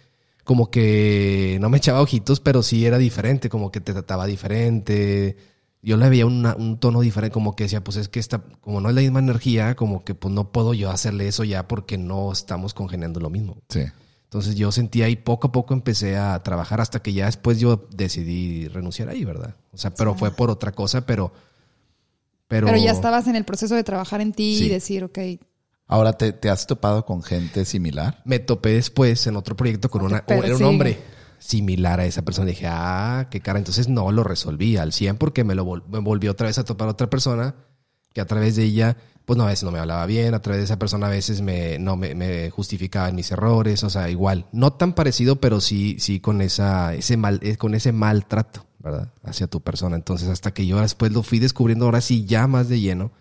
[0.47, 5.35] como que no me echaba ojitos, pero sí era diferente, como que te trataba diferente.
[5.81, 8.79] Yo le veía una- un tono diferente, como que decía, pues es que esta, como
[8.81, 11.97] no es la misma energía, como que pues no puedo yo hacerle eso ya porque
[11.97, 13.57] no estamos congeniando lo mismo.
[13.67, 13.81] Sí.
[14.23, 17.85] Entonces yo sentí ahí poco a poco empecé a trabajar hasta que ya después yo
[17.93, 19.55] decidí renunciar ahí, ¿verdad?
[19.73, 21.31] O sea, pero fue por otra cosa, pero...
[22.47, 24.65] Pero, Pero ya estabas en el proceso de trabajar en ti Sí.
[24.65, 25.17] y decir, ok,
[25.87, 28.21] Ahora, ¿te, te has topado con gente similar?
[28.25, 30.23] Me topé después en otro proyecto con Te una...
[30.27, 30.99] Era un hombre
[31.39, 32.47] similar a esa persona.
[32.47, 33.59] dije, ah, qué cara.
[33.59, 36.65] Entonces no lo resolví al 100 porque me lo vol- me volvió otra vez a
[36.65, 37.55] topar otra persona
[38.13, 40.59] que a través de ella, pues no, a veces no me hablaba bien, a través
[40.61, 44.09] de esa persona a veces me, no, me, me justificaba en mis errores, o sea,
[44.09, 44.47] igual.
[44.51, 49.13] No tan parecido, pero sí, sí con, esa, ese mal, eh, con ese maltrato, ¿verdad?
[49.23, 49.95] Hacia tu persona.
[49.95, 53.11] Entonces hasta que yo después lo fui descubriendo ahora sí ya más de lleno,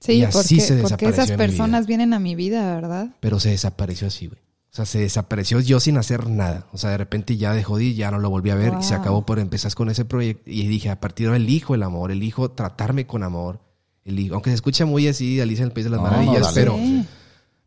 [0.00, 1.46] sí, Y así porque, se porque desapareció esas de mi vida.
[1.46, 3.08] personas vienen a mi vida, ¿verdad?
[3.20, 4.40] pero se desapareció así, güey.
[4.72, 6.66] O sea, se desapareció yo sin hacer nada.
[6.72, 8.84] O sea, de repente ya dejó de ir, ya no lo volví a ver y
[8.84, 10.48] se acabó por empezar con ese proyecto.
[10.48, 13.60] Y dije, a partir de ahora elijo el amor, elijo tratarme con amor.
[14.04, 16.42] Elijo, aunque se escucha muy así, Alicia en el País de las No, no, Maravillas,
[16.42, 16.54] dale.
[16.54, 17.04] pero, Sí.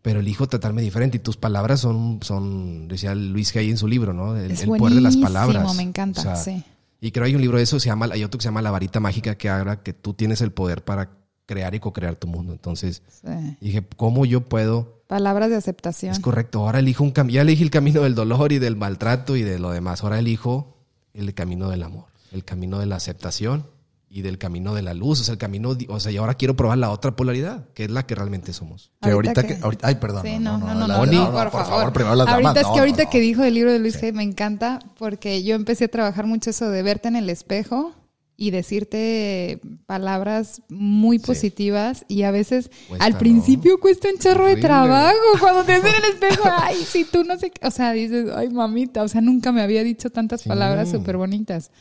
[0.02, 1.18] pero elijo tratarme diferente.
[1.18, 4.38] Y tus palabras son, son decía Luis Hay en su libro, ¿no?
[4.38, 5.76] El, Es el poder de las palabras.
[5.76, 6.64] me encanta, O sea, sí.
[7.02, 8.72] Y creo hay un libro de eso, se llama, hay otro que se llama La
[8.72, 11.10] varita mágica que habla que tú tienes el poder para
[11.46, 12.54] crear y co-crear tu mundo.
[12.54, 13.58] Entonces sí.
[13.62, 16.12] dije, ¿cómo yo puedo Palabras de aceptación.
[16.12, 16.62] es correcto.
[16.66, 17.36] Ahora elijo un camino.
[17.36, 20.04] Ya elegí el camino del dolor y del maltrato y de lo demás.
[20.04, 20.78] Ahora elijo
[21.14, 23.68] el camino del amor, el camino de la aceptación
[24.10, 25.22] y del camino de la luz.
[25.22, 25.76] O sea, el camino.
[25.90, 28.92] O sea, y ahora quiero probar la otra polaridad, que es la que realmente somos.
[29.02, 30.24] Que Ahorita ahorita, que- que, ahorita- ay, perdón.
[30.24, 31.16] Sí, no, no, no, no, adelante.
[31.16, 31.32] no, Moni.
[31.38, 31.94] por, favor.
[31.94, 32.62] primero las Ahorita damas.
[32.62, 33.24] es No, que ahorita no, que no.
[33.24, 36.70] dijo el libro de Luis Hay me encanta porque yo empecé a trabajar mucho eso
[36.70, 37.94] de verte en el espejo
[38.36, 43.20] y decirte palabras muy positivas y a veces Cuesta, al ¿no?
[43.20, 47.24] principio cuesta un chorro de trabajo cuando te ves en el espejo, ay, si tú
[47.24, 50.42] no sé, qué", o sea, dices, ay, mamita, o sea, nunca me había dicho tantas
[50.42, 50.50] Sí.
[50.50, 51.72] palabras súper bonitas.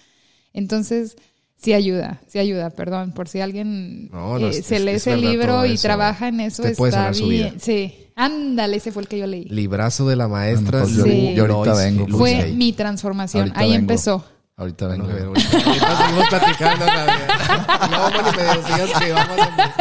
[0.53, 1.17] Entonces,
[1.57, 5.07] sí ayuda, sí ayuda, perdón, por si alguien No, no, eh, es- se lee es
[5.07, 5.83] ese libro y eso.
[5.83, 7.29] trabaja en eso, Te puede está bien.
[7.29, 7.53] vida.
[7.59, 9.45] Sí, ándale, ese fue el que yo leí.
[9.47, 10.81] Librazo de la maestra.
[10.83, 12.07] Pues yo- yo ahorita vengo.
[12.07, 13.81] Luis Fue mi transformación, Ahorita ahí vengo.
[13.81, 14.25] empezó.
[14.57, 15.33] Ahorita Bueno, vengo.
[15.33, 16.85] ver, ahorita- seguimos platicando.
[16.87, 17.91] Javier.
[17.91, 19.73] No, Moni, me decías que vamos a...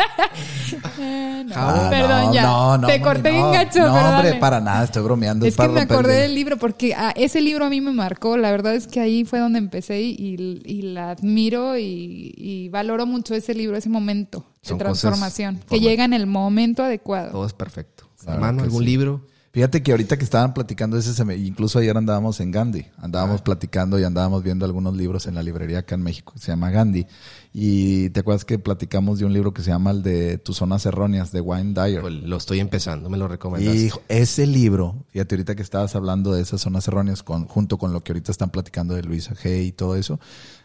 [1.53, 2.43] Ah, Perdón, no, ya.
[2.43, 3.38] no, no, Te corté no.
[3.38, 5.45] bien gacho, No, hombre, para nada, estoy bromeando.
[5.45, 8.38] Es que me acordé del libro porque ah, ese libro a mí me marcó.
[8.38, 12.69] La verdad es que ahí fue donde empecé y, y- y la admiro y, y
[12.69, 17.31] valoro mucho ese libro, ese momento Son de transformación que llega en el momento adecuado.
[17.31, 18.05] Todo es perfecto.
[18.19, 18.86] Claro Hermano, ¿algún sí.
[18.86, 19.25] libro?
[19.53, 23.41] Fíjate que ahorita que estaban platicando ese, se me- incluso ayer andábamos en Gandhi, andábamos
[23.41, 23.43] Ah.
[23.43, 26.71] platicando y andábamos viendo algunos libros en la librería acá en México que se llama
[26.71, 27.05] Gandhi.
[27.51, 30.85] Y te acuerdas que platicamos de un libro que se llama el de Tus zonas
[30.85, 31.99] erróneas de Wayne Dyer.
[31.99, 33.77] Pues lo estoy empezando, me lo recomendaste.
[33.87, 37.91] Y ese libro, fíjate ahorita que estabas hablando de esas zonas erróneas con, junto con
[37.91, 40.17] lo que ahorita están platicando de Luisa G y todo eso.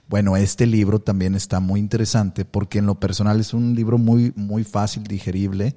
[0.08, 4.32] Bueno, este libro también está muy interesante porque en lo personal es un libro muy,
[4.36, 5.74] muy fácil, digerible,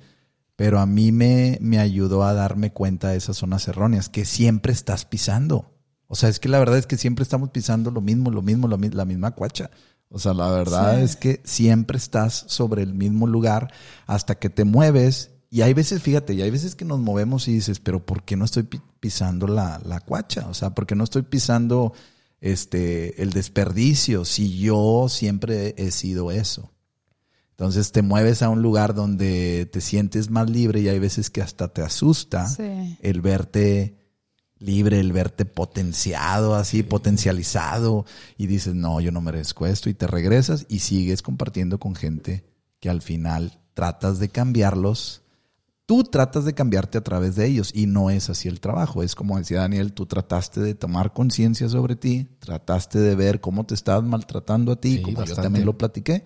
[0.59, 4.73] pero a mí me, me ayudó a darme cuenta de esas zonas erróneas que siempre
[4.73, 5.71] estás pisando.
[6.07, 8.67] O sea, es que la verdad es que siempre estamos pisando lo mismo, lo mismo,
[8.67, 9.71] lo mi- la misma cuacha.
[10.09, 11.03] O sea, la verdad Sí.
[11.03, 13.71] es que siempre estás sobre el mismo lugar
[14.05, 15.31] hasta que te mueves.
[15.49, 18.35] Y hay veces, fíjate, y hay veces que nos movemos y dices, pero ¿por qué
[18.35, 20.45] no estoy pi- pisando la, la cuacha?
[20.49, 21.93] O sea, ¿por qué no estoy pisando
[22.41, 26.69] este, el desperdicio si yo siempre he sido eso?
[27.59, 31.41] Entonces te mueves a un lugar donde te sientes más libre y hay veces que
[31.41, 32.97] hasta te asusta Sí.
[33.01, 33.97] el verte
[34.59, 38.05] libre, el verte potenciado, así, potencializado,
[38.37, 42.45] y dices, no, yo no merezco esto, y te regresas y sigues compartiendo con gente
[42.79, 45.23] que al final tratas de cambiarlos.
[45.85, 49.03] Tú tratas de cambiarte a través de ellos y no es así el trabajo.
[49.03, 53.65] Es como decía Daniel, tú trataste de tomar conciencia sobre ti, trataste de ver cómo
[53.65, 56.23] te estabas maltratando a ti, Sí, como yo también lo platiqué.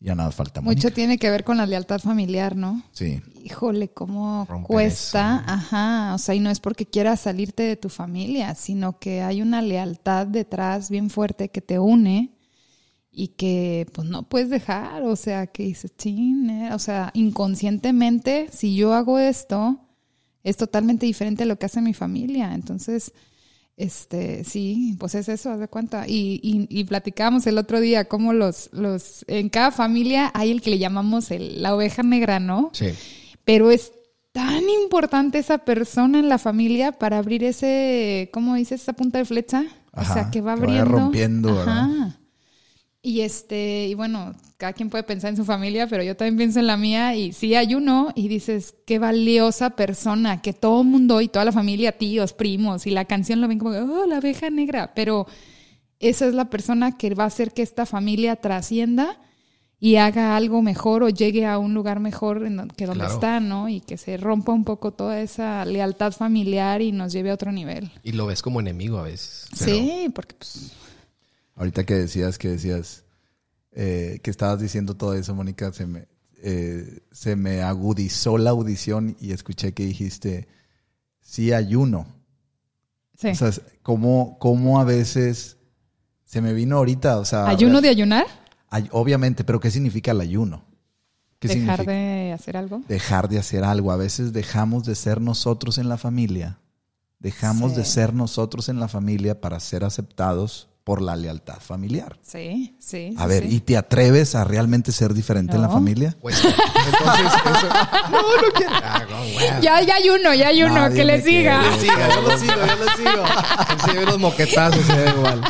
[0.00, 0.90] Ya nada falta Mucho Mónica.
[0.94, 2.82] tiene que ver con la lealtad familiar, ¿no?
[2.92, 3.20] Sí.
[3.42, 5.42] Híjole, cómo Romper cuesta.
[5.46, 6.14] Ajá.
[6.14, 9.60] O sea, y no es porque quieras salirte de tu familia, sino que hay una
[9.60, 12.30] lealtad detrás bien fuerte que te une
[13.10, 15.02] y que pues no puedes dejar.
[15.02, 19.80] O sea, que dices, "Chin, eh", o sea, inconscientemente, si yo hago esto,
[20.44, 22.54] es totalmente diferente a lo que hace mi familia.
[22.54, 23.12] Entonces,
[23.78, 26.06] este, sí, pues es eso, haz de cuenta.
[26.06, 30.60] Y, y, y platicábamos el otro día cómo los, los, en cada familia hay el
[30.60, 32.70] que le llamamos el, la oveja negra, ¿no?
[32.72, 32.88] Sí.
[33.44, 33.92] Pero es
[34.32, 38.82] tan importante esa persona en la familia para abrir ese, ¿cómo dices?
[38.82, 39.64] Esa punta de flecha.
[39.92, 40.98] Ajá, o sea, que va que vaya abriendo.
[40.98, 41.86] rompiendo, Ajá.
[41.88, 42.14] ¿verdad?
[43.08, 46.58] Y este, y bueno, cada quien puede pensar en su familia, pero yo también pienso
[46.60, 50.88] en la mía y sí hay uno y dices, qué valiosa persona, que todo el
[50.88, 54.18] mundo y toda la familia, tíos, primos y la canción lo ven como, oh, la
[54.18, 55.26] abeja negra, pero
[56.00, 59.18] esa es la persona que va a hacer que esta familia trascienda
[59.80, 62.40] y haga algo mejor o llegue a un lugar mejor
[62.76, 63.14] que donde Claro.
[63.14, 63.70] está, ¿no?
[63.70, 67.52] Y que se rompa un poco toda esa lealtad familiar y nos lleve a otro
[67.52, 67.90] nivel.
[68.02, 69.46] Y lo ves como enemigo a veces.
[69.58, 70.72] Pero Sí, porque pues,
[71.58, 73.04] Ahorita que decías, que decías,
[73.72, 76.08] eh, que estabas diciendo todo eso, Mónica, se me,
[76.42, 80.48] eh, se me agudizó la audición y escuché que dijiste,
[81.20, 82.06] sí ayuno.
[83.18, 83.28] sí.
[83.28, 83.50] O sea,
[83.82, 85.56] ¿cómo, cómo a veces
[86.24, 87.18] se me vino ahorita?
[87.18, 88.26] O sea, ¿Ayuno de ayunar?
[88.70, 90.64] Ay- obviamente, pero ¿qué significa el ayuno?
[91.40, 91.92] ¿Qué ¿Dejar significa?
[91.92, 92.82] de hacer algo?
[92.88, 93.92] Dejar de hacer algo.
[93.92, 96.58] A veces dejamos de ser nosotros en la familia.
[97.20, 97.78] Dejamos Sí.
[97.78, 102.18] de ser nosotros en la familia para ser aceptados por la lealtad familiar.
[102.22, 103.14] Sí, sí.
[103.18, 103.56] A sí, ver, sí.
[103.56, 106.16] ¿y te atreves a realmente ser diferente en la familia?
[106.18, 107.68] Pues, entonces, eso.
[108.10, 108.72] No, no quiero.
[108.72, 109.60] Ah, no, bueno.
[109.60, 111.62] Ya, ya hay uno, ya hay uno, Nadie que le siga.
[111.78, 114.00] Siga, yo lo sigo, yo lo sigo.
[114.06, 115.42] Los moquetazos, se da igual.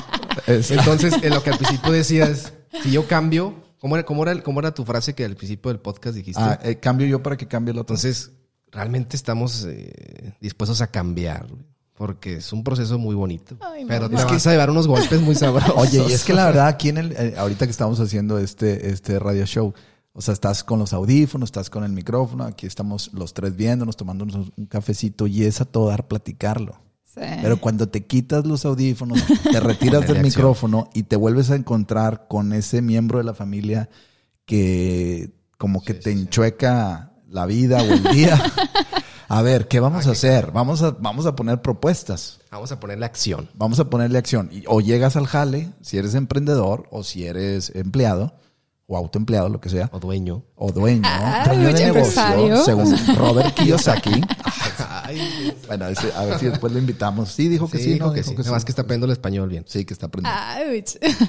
[0.49, 4.59] Entonces, en lo que al principio decías, si yo cambio, ¿cómo era, cómo era, cómo
[4.59, 6.43] era tu frase que al principio del podcast dijiste?
[6.43, 7.95] Ah, eh, cambio yo para que cambie el otro.
[7.95, 8.33] Entonces,
[8.73, 11.47] realmente estamos eh, dispuestos a cambiar,
[11.99, 13.57] porque es un proceso muy bonito.
[13.61, 14.17] Ay, no, pero no.
[14.17, 15.73] te vas a llevar unos golpes muy sabrosos.
[15.77, 18.91] Oye, y es que la verdad, aquí en el, eh, ahorita que estamos haciendo este,
[18.91, 19.75] este radio show,
[20.13, 23.97] o sea, estás con los audífonos, estás con el micrófono, aquí estamos los tres viéndonos,
[23.97, 26.81] tomándonos un cafecito y es a todo dar platicarlo.
[27.05, 27.21] Sí.
[27.43, 29.19] Pero cuando te quitas los audífonos,
[29.51, 33.91] te retiras del micrófono y te vuelves a encontrar con ese miembro de la familia
[34.45, 38.41] que como que te enchueca la vida o el día.
[39.31, 40.53] A ver, ¿qué vamos a hacer?
[40.53, 42.41] Vamos a, vamos a poner propuestas.
[42.51, 43.51] Vamos a ponerle acción.
[43.55, 44.49] Vamos a ponerle acción.
[44.51, 48.35] Y- O llegas al jale, si eres emprendedor o si eres empleado
[48.87, 50.45] o autoempleado, lo que sea, O dueño.
[50.55, 52.65] o dueño, Ah, dueño de negocio, empresario.
[52.65, 54.23] según Robert Kiyosaki.
[55.67, 57.31] Bueno, ese- a ver si después lo invitamos.
[57.31, 58.13] Sí, dijo que sí, dijo ¿no?
[58.13, 58.37] que Dijo sí.
[58.37, 59.65] que Nada más que está aprendiendo el español bien.
[59.67, 60.41] Sí, que está aprendiendo.
[60.43, 60.85] Ay,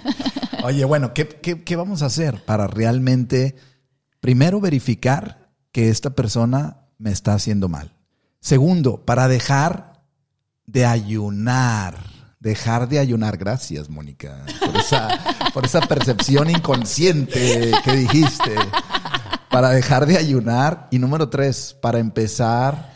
[0.64, 3.56] Oye, bueno, ¿qué, qué, qué vamos a hacer para realmente,
[4.22, 7.96] primero, verificar que esta persona me está haciendo mal?
[8.40, 10.04] Segundo, para dejar
[10.68, 11.98] de ayunar.
[12.40, 13.38] Dejar de ayunar.
[13.38, 14.46] Gracias, Mónica,
[15.54, 18.56] por esa, percepción inconsciente que dijiste.
[19.50, 20.88] Para dejar de ayunar.
[20.92, 22.94] Y número tres, para empezar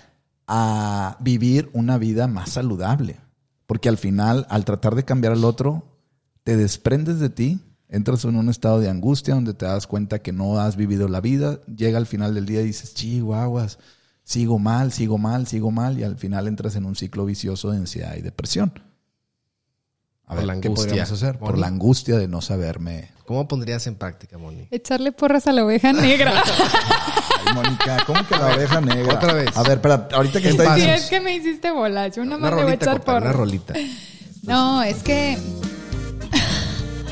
[0.47, 3.19] a vivir una vida más saludable.
[3.65, 5.97] Porque al final, al tratar de cambiar al otro,
[6.43, 7.59] te desprendes de ti,
[7.93, 11.21] entras en un estado de angustia donde te das cuenta que no has vivido la
[11.21, 13.77] vida, llega al final del día y dices, chihuahuas,
[14.23, 17.77] sigo mal, sigo mal, sigo mal, y al final entras en un ciclo vicioso de
[17.77, 18.81] ansiedad y depresión.
[20.25, 21.37] A ver, ¿qué podríamos hacer?
[21.37, 23.11] Por la angustia de no saberme.
[23.25, 24.67] ¿Cómo pondrías en práctica, Moni?
[24.71, 26.41] Echarle porras a la oveja negra.
[27.45, 29.13] Ay, Mónica, ¿cómo que la oveja negra?
[29.13, 29.55] Otra vez.
[29.55, 30.81] A ver, espera, ahorita que está pasos.
[30.81, 31.03] Sí, diciendo...
[31.03, 32.15] es que me hiciste bolas.
[32.15, 33.35] Yo más le voy a echar una porras.
[33.35, 33.75] rolita.
[34.41, 35.37] No, es que,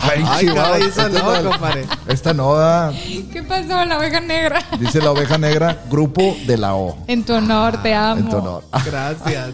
[0.04, 0.48] Ay, Ay,
[0.84, 1.86] esa esta no, compadre.
[2.08, 2.92] Esta no, ah,
[3.32, 4.62] ¿qué pasó la oveja negra?
[4.80, 6.98] dice la oveja negra, grupo de la O.
[7.08, 8.20] En tu honor, te amo.
[8.22, 8.64] En tu honor.
[8.86, 9.52] Gracias.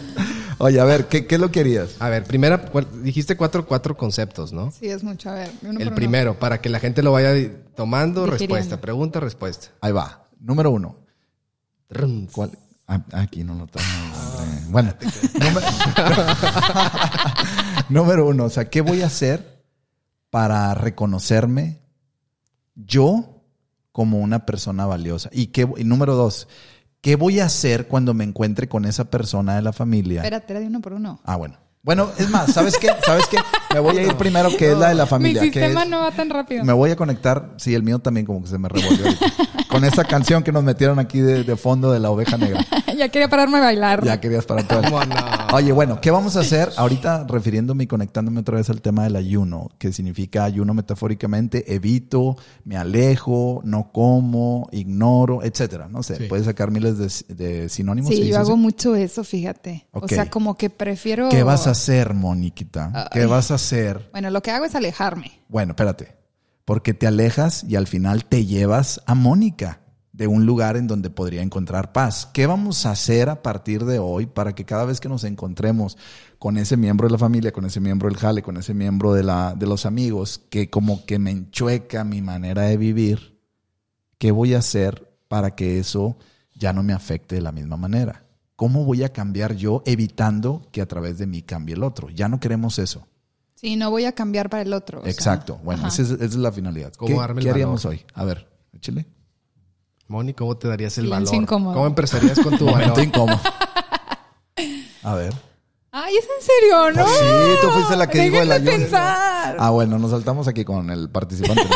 [0.58, 1.90] Oye, a ver, ¿qué, qué lo querías?
[2.00, 2.70] A ver, primera,
[3.02, 4.72] dijiste cuatro, cuatro conceptos, ¿no?
[4.72, 5.30] Sí, es mucho.
[5.30, 5.96] A ver, uno por El uno.
[5.96, 7.30] primero, para que la gente lo vaya
[7.76, 8.54] tomando, Digiriendo.
[8.56, 9.68] respuesta, pregunta, respuesta.
[9.80, 10.24] Ahí va.
[10.40, 10.96] Número uno.
[12.32, 12.50] ¿Cuál?
[12.88, 13.86] Ah, aquí no lo tengo.
[14.70, 14.94] Bueno,
[15.34, 15.66] número...
[17.88, 18.44] número uno.
[18.44, 19.57] O sea, ¿qué voy a hacer
[20.30, 21.80] para reconocerme
[22.74, 23.42] yo
[23.92, 25.28] como una persona valiosa.
[25.32, 26.48] Y, qué, y número dos,
[27.00, 30.20] ¿qué voy a hacer cuando me encuentre con esa persona de la familia?
[30.22, 31.20] Espérate, era de uno por uno.
[31.24, 31.56] Ah, bueno.
[31.82, 32.88] Bueno, es más, ¿sabes qué?
[33.06, 33.38] ¿Sabes qué?
[33.72, 35.40] Me voy a ir primero, que es la de la familia.
[35.42, 36.64] Mi que sistema es- no va tan rápido.
[36.64, 39.04] Me voy a conectar, sí, el mío también como que se me revolvió.
[39.06, 39.26] ahorita.
[39.68, 42.64] con esa canción que nos metieron aquí de, de fondo de la oveja negra.
[42.98, 44.04] Ya quería pararme a bailar.
[44.04, 44.80] Ya querías parar todo.
[44.80, 45.14] el- ¿Cómo no?
[45.54, 46.70] Oye, bueno, ¿qué vamos a hacer?
[46.76, 52.36] Ahorita refiriéndome y conectándome otra vez al tema del ayuno, que significa ayuno metafóricamente, evito,
[52.64, 55.88] me alejo, no como, ignoro, etcétera.
[55.88, 56.24] No sé, Sí.
[56.24, 58.10] puedes sacar miles de, de sinónimos.
[58.10, 58.60] ¿se Sí, yo hago así?
[58.60, 59.86] mucho eso, fíjate.
[59.92, 61.28] O sea, como que prefiero...
[61.30, 63.08] ¿Qué vas a hacer, Moniquita?
[63.12, 63.26] ¿Qué Ay.
[63.26, 64.08] vas a hacer?
[64.12, 65.40] Bueno, lo que hago es alejarme.
[65.48, 66.16] Bueno, espérate.
[66.64, 69.80] Porque te alejas y al final te llevas a Mónica
[70.18, 72.28] de un lugar en donde podría encontrar paz.
[72.34, 75.96] ¿Qué vamos a hacer a partir de hoy para que cada vez que nos encontremos
[76.40, 79.22] con ese miembro de la familia, con ese miembro del jale, con ese miembro de,
[79.22, 83.38] la, de los amigos, que como que me enchueca mi manera de vivir,
[84.18, 86.18] ¿qué voy a hacer para que eso
[86.52, 88.24] ya no me afecte de la misma manera?
[88.56, 92.10] ¿Cómo voy a cambiar yo evitando que a través de mí cambie el otro?
[92.10, 93.06] Ya no queremos eso.
[93.54, 94.98] Sí, no voy a cambiar para el otro.
[94.98, 95.60] o sea, Exacto.
[95.62, 96.92] Bueno, esa es, esa es la finalidad.
[96.94, 98.00] ¿Cómo ¿Qué, darme el qué haríamos valor?
[98.00, 98.06] hoy?
[98.14, 99.06] A ver, échale.
[100.08, 101.42] Moni, ¿cómo te darías el Silencio valor?
[101.42, 101.74] incómodo.
[101.74, 102.98] ¿Cómo empezarías con tu valor?
[103.02, 103.40] incómodo.
[105.02, 105.32] A ver.
[105.92, 107.06] Ay, ¿es en serio, no?
[107.06, 108.70] Sí, tú fuiste la que dijo el ayuno.
[108.70, 109.56] pensar.
[109.58, 111.62] Ah, bueno, nos saltamos aquí con el participante.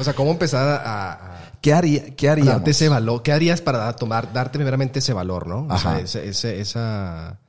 [0.00, 2.54] O sea, ¿cómo empezar a, a- ¿Qué, haría, qué haríamos?
[2.54, 3.20] darte ese valor?
[3.24, 5.62] ¿Qué harías para tomar, darte primeramente ese valor, no?
[5.66, 5.96] O Ajá.
[5.96, 7.40] sea, ese- ese- esa...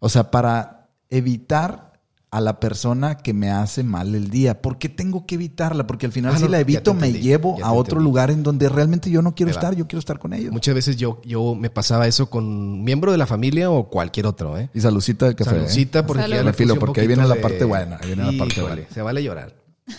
[0.00, 1.85] O sea, para evitar
[2.30, 4.60] a la persona que me hace mal el día.
[4.60, 5.86] ¿Por qué tengo que evitarla?
[5.86, 8.04] Porque al final Ah, si no, la evito me llevo a otro entendí.
[8.04, 10.52] lugar en donde realmente yo no quiero estar, yo quiero estar con ellos.
[10.52, 14.26] Muchas veces yo, yo me pasaba eso con un miembro de la familia o cualquier
[14.26, 14.68] otro, ¿eh?
[14.74, 15.50] Y salucita de café.
[15.50, 15.54] ¿eh?
[15.60, 16.44] Saludcita, porque Salud.
[16.44, 18.82] ya filo, porque ahí viene la parte buena, ahí viene la parte buena.
[18.92, 19.54] Se vale llorar.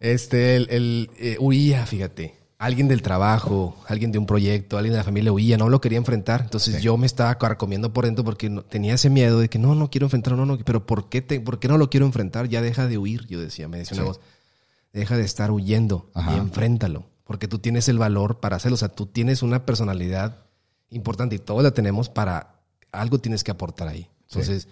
[0.00, 2.39] Este, el, el, eh, huía, fíjate.
[2.62, 5.96] Alguien del trabajo, alguien de un proyecto, alguien de la familia huía, no lo quería
[5.96, 6.42] enfrentar.
[6.42, 9.74] Entonces yo me estaba carcomiendo por dentro porque no- tenía ese miedo de que no,
[9.74, 12.48] no quiero enfrentar, no, no, pero ¿por qué, te, ¿por qué no lo quiero enfrentar?
[12.50, 14.20] Ya deja de huir, yo decía, me decía una voz.
[14.92, 16.34] Deja de estar huyendo Ajá.
[16.34, 17.04] y enfréntalo.
[17.24, 18.74] Porque tú tienes el valor para hacerlo.
[18.74, 20.44] O sea, tú tienes una personalidad
[20.90, 22.56] importante y todos la tenemos para
[22.92, 24.08] algo tienes que aportar ahí.
[24.28, 24.68] Entonces,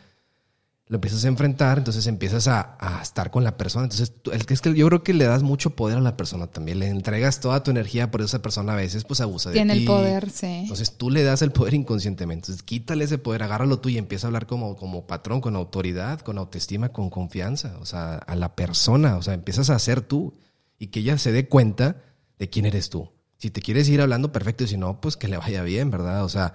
[0.89, 3.85] lo empiezas a enfrentar, entonces empiezas a, a estar con la persona.
[3.85, 6.17] Entonces, tú- es que, es que yo creo que le das mucho poder a la
[6.17, 6.79] persona también.
[6.79, 9.75] Le entregas toda tu energía, por eso esa persona a veces pues abusa de Tiene
[9.75, 9.81] ti.
[9.81, 10.47] el poder, sí.
[10.47, 12.47] Entonces tú le das el poder inconscientemente.
[12.47, 16.21] Entonces quítale ese poder, agárralo tú y empieza a hablar como, como patrón, con autoridad,
[16.21, 17.77] con autoestima, con confianza.
[17.81, 19.17] O sea, a la persona.
[19.19, 20.39] O sea, empiezas a ser tú
[20.79, 21.97] y que ella se dé cuenta
[22.39, 23.11] de quién eres tú.
[23.37, 24.65] Si te quieres ir hablando, perfecto.
[24.65, 26.25] Y si no, pues que le vaya bien, ¿verdad?
[26.25, 26.55] O sea,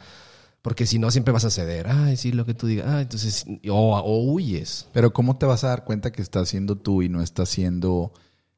[0.64, 1.88] porque si no, siempre vas a ceder.
[1.88, 2.88] Ay, sí, lo que tú digas.
[2.90, 4.88] Ah, entonces, o, o huyes.
[4.94, 8.12] Pero ¿cómo te vas a dar cuenta que estás siendo tú y no estás siendo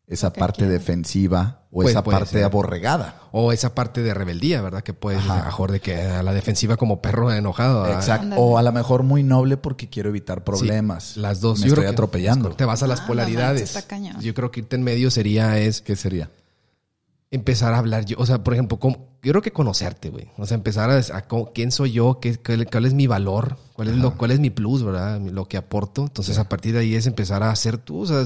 [0.07, 0.71] esa parte quiero.
[0.73, 2.43] defensiva o Pues esa parte ser.
[2.43, 3.21] aborregada?
[3.31, 4.83] O esa parte de rebeldía, ¿verdad?
[4.83, 5.33] Que puedes, Ajá.
[5.33, 7.81] a lo mejor de que a la defensiva como perro enojado.
[7.81, 7.97] ¿verdad?
[7.99, 8.23] Exacto.
[8.25, 8.41] Ándale.
[8.41, 11.03] O a lo mejor muy noble porque quiero evitar problemas.
[11.15, 11.57] Sí, las dos.
[11.59, 12.49] Me Yo estoy creo que- atropellando.
[12.51, 13.75] Te vas a las Ah, polaridades.
[14.21, 16.29] Yo creo que irte en medio sería es ¿Qué sería?
[17.31, 18.17] Empezar a hablar yo.
[18.19, 20.29] O sea, por ejemplo, ¿cómo- yo creo que conocerte, güey.
[20.37, 23.57] O sea, empezar a, a cómo- quién soy yo, qué, cuál, cuál es mi valor,
[23.73, 25.19] cuál es, lo, cuál es mi plus, ¿verdad?
[25.19, 26.03] Lo que aporto.
[26.03, 28.23] Entonces, a partir de ahí es empezar a hacer tú, o sea,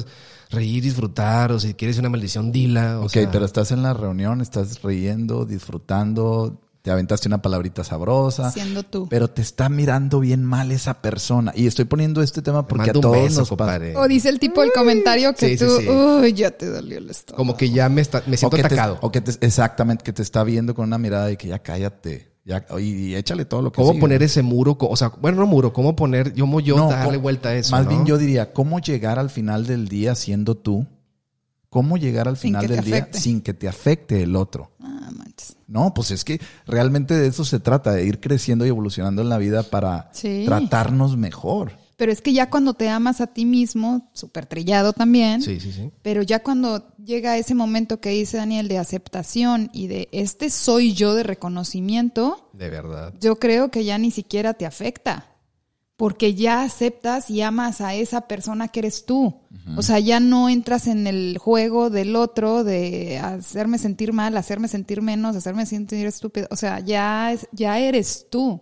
[0.52, 3.00] reír, disfrutar, o si quieres una maldición, dila.
[3.00, 6.60] O ok, sea, pero estás en la reunión, estás riendo, disfrutando,
[6.90, 8.50] te aventaste una palabrita sabrosa.
[8.52, 9.08] Siendo tú.
[9.12, 11.52] Pero te está mirando bien mal esa persona.
[11.56, 13.58] Y estoy poniendo este tema te porque a todos beso, nos pasa.
[13.58, 13.96] compadre.
[13.96, 15.88] O dice el tipo del comentario que Sí, sí, tú, sí.
[15.88, 17.38] uy, ya te dolió el estómago.
[17.38, 18.98] Como que ya me, está, me O siento te, atacado.
[19.02, 22.34] o que te- exactamente, que te está viendo con una mirada de que ya cállate.
[22.44, 24.02] Ya, y, y échale todo lo que ¿Cómo sigue.
[24.02, 24.76] poner ese muro?
[24.80, 27.70] O sea, bueno, no muro, ¿cómo poner, yo, yo No, darle ¿cómo- vuelta a eso?
[27.76, 27.92] Más ¿no?
[27.92, 30.88] bien yo diría, ¿cómo llegar al final del día siendo tú?
[31.70, 33.20] ¿Cómo llegar al final del día afecte.
[33.20, 34.72] sin que te afecte el otro?
[35.68, 39.30] No, pues es que realmente de eso se trata, de ir creciendo y evolucionando en
[39.30, 40.44] la vida para Sí.
[40.46, 41.74] tratarnos mejor.
[41.98, 45.74] Pero es que ya cuando te amas a ti mismo, súper trillado también, Sí, sí,
[45.74, 45.92] sí.
[46.02, 50.94] pero ya cuando llega ese momento que dice Daniel de aceptación y de este soy
[50.94, 53.14] yo de reconocimiento, De verdad.
[53.20, 55.26] yo creo que ya ni siquiera te afecta.
[56.00, 59.36] Porque ya aceptas y amas a esa persona que eres tú.
[59.78, 64.70] O sea, ya no entras en el juego del otro de hacerme sentir mal, hacerme
[64.70, 66.48] sentir menos, hacerme sentir estúpido.
[66.52, 68.62] O sea, ya, es- ya eres tú.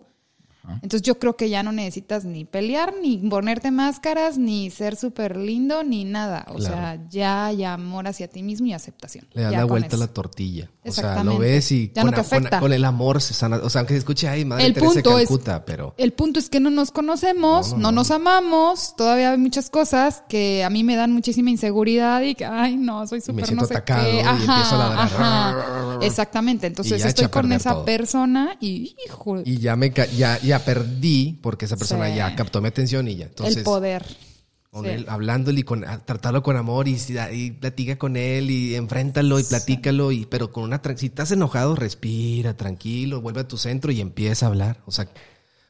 [0.82, 5.38] Entonces yo creo que ya no necesitas ni pelear, ni ponerte máscaras, ni ser súper
[5.38, 6.46] lindo, ni nada.
[6.50, 9.28] O sea, ya hay amor hacia ti mismo y aceptación.
[9.34, 10.70] Le das la vuelta a la tortilla.
[10.90, 12.60] O sea, lo ves y Ya no con, te con- afecta.
[12.60, 13.58] con el amor se sana.
[13.64, 15.94] O sea, aunque se escuche, ay, madre El Teresa punto es- Calcuta, pero...
[15.98, 20.64] El punto es que no nos conocemos, no, nos amamos, todavía hay muchas cosas que
[20.64, 23.74] a mí me dan muchísima inseguridad y que, ay, no, soy súper siento no sé
[23.76, 24.16] atacado qué.
[24.16, 25.00] y empiezo a ladrar.
[25.00, 25.98] ajá.
[26.02, 27.86] Exactamente, entonces estoy con esa todo.
[27.86, 32.16] persona y, hijo, Y ya me ya, ya perdí porque esa persona Sí.
[32.16, 33.26] ya captó mi atención y ya.
[33.26, 34.06] Entonces, el poder.
[34.72, 34.92] Con Sí.
[34.92, 36.98] él, hablándole y con, tratarlo con amor y,
[37.32, 41.76] y platica con él y enfréntalo y platícalo y pero con una si estás enojado
[41.76, 44.82] respira tranquilo vuelve a tu centro y empieza a hablar.
[44.86, 45.08] O sea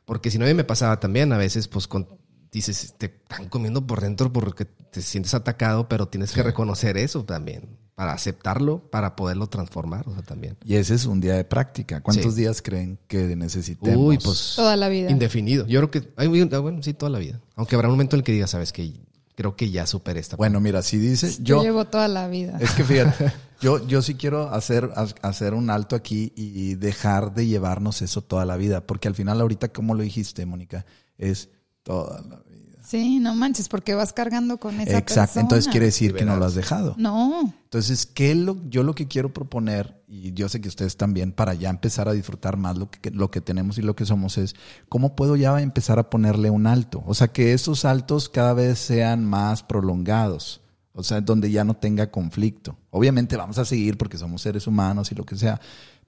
[0.06, 2.08] porque si no a mí me pasaba también a veces pues con
[2.52, 7.24] dices te están comiendo por dentro porque te sientes atacado pero tienes que reconocer eso
[7.26, 11.43] también para aceptarlo para poderlo transformar o sea también Y ese es un día de
[11.43, 12.00] práctica.
[12.02, 12.41] ¿Cuántos Sí.
[12.41, 13.98] días creen que necesitemos?
[14.00, 15.10] uy pues Toda la vida.
[15.10, 18.16] indefinido yo creo que ay, ah, bueno sí toda la vida aunque habrá un momento
[18.16, 18.93] en el que digas sabes que
[19.34, 22.60] creo que ya superé esta Bueno, mira, si dice Yo yo, llevo toda la vida.
[22.62, 23.32] es que fíjate,
[23.62, 28.22] yo, yo sí quiero hacer, ha- hacer un alto aquí y dejar de llevarnos eso
[28.22, 30.86] toda la vida, porque al final ahorita, como lo dijiste, Mónica,
[31.18, 31.50] es
[31.84, 32.43] toda la vida.
[32.88, 35.41] Sí, no manches, porque vas cargando con esa Exacto, persona.
[35.41, 36.95] entonces quiere decir que no lo has dejado.
[36.97, 40.95] No, Entonces, ¿qué es lo, yo lo que quiero proponer, y yo sé que ustedes
[40.95, 44.05] también, para ya empezar a disfrutar más lo que, lo que tenemos y lo que
[44.05, 44.55] somos, es
[44.88, 47.03] cómo puedo ya empezar a ponerle un alto.
[47.05, 50.61] O sea, que esos altos cada vez sean más prolongados.
[50.93, 52.77] O sea, donde ya no tenga conflicto.
[52.89, 55.59] Obviamente vamos a seguir porque somos seres humanos y lo que sea.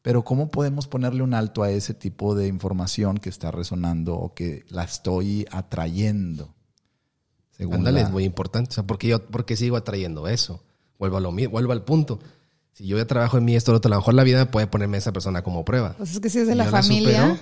[0.01, 4.33] Pero ¿cómo podemos ponerle un alto a ese tipo de información que está resonando o
[4.33, 6.55] que la estoy atrayendo?
[7.59, 8.69] Según Ándale, la- es muy importante.
[8.69, 10.63] O sea, porque yo porque sigo atrayendo eso.
[10.97, 12.19] Vuelvo a lo mismo, vuelvo al punto.
[12.71, 14.45] Si yo ya trabajo en mí, esto, lo otro, a lo mejor la vida me
[14.45, 15.93] puede ponerme a esa persona como prueba.
[15.97, 17.21] pues es que si es de la yo la familia.
[17.21, 17.39] supero,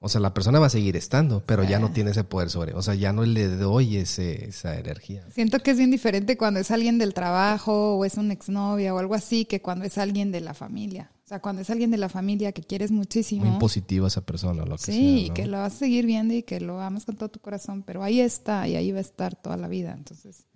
[0.00, 2.74] o sea, la persona va a seguir estando, pero ya no tiene ese poder sobre.
[2.74, 5.24] O sea, ya no le doy ese, esa energía.
[5.32, 8.98] Siento que es bien diferente cuando es alguien del trabajo o es una exnovia o
[8.98, 11.10] algo así que cuando es alguien de la familia.
[11.26, 13.44] O sea, cuando es alguien de la familia que quieres muchísimo.
[13.44, 15.34] Muy positiva esa persona, lo que Sí, sea, y ¿no?
[15.34, 18.04] que lo vas a seguir viendo y que lo amas con todo tu corazón, pero
[18.04, 19.92] ahí está y ahí va a estar toda la vida.
[19.92, 20.46] Entonces,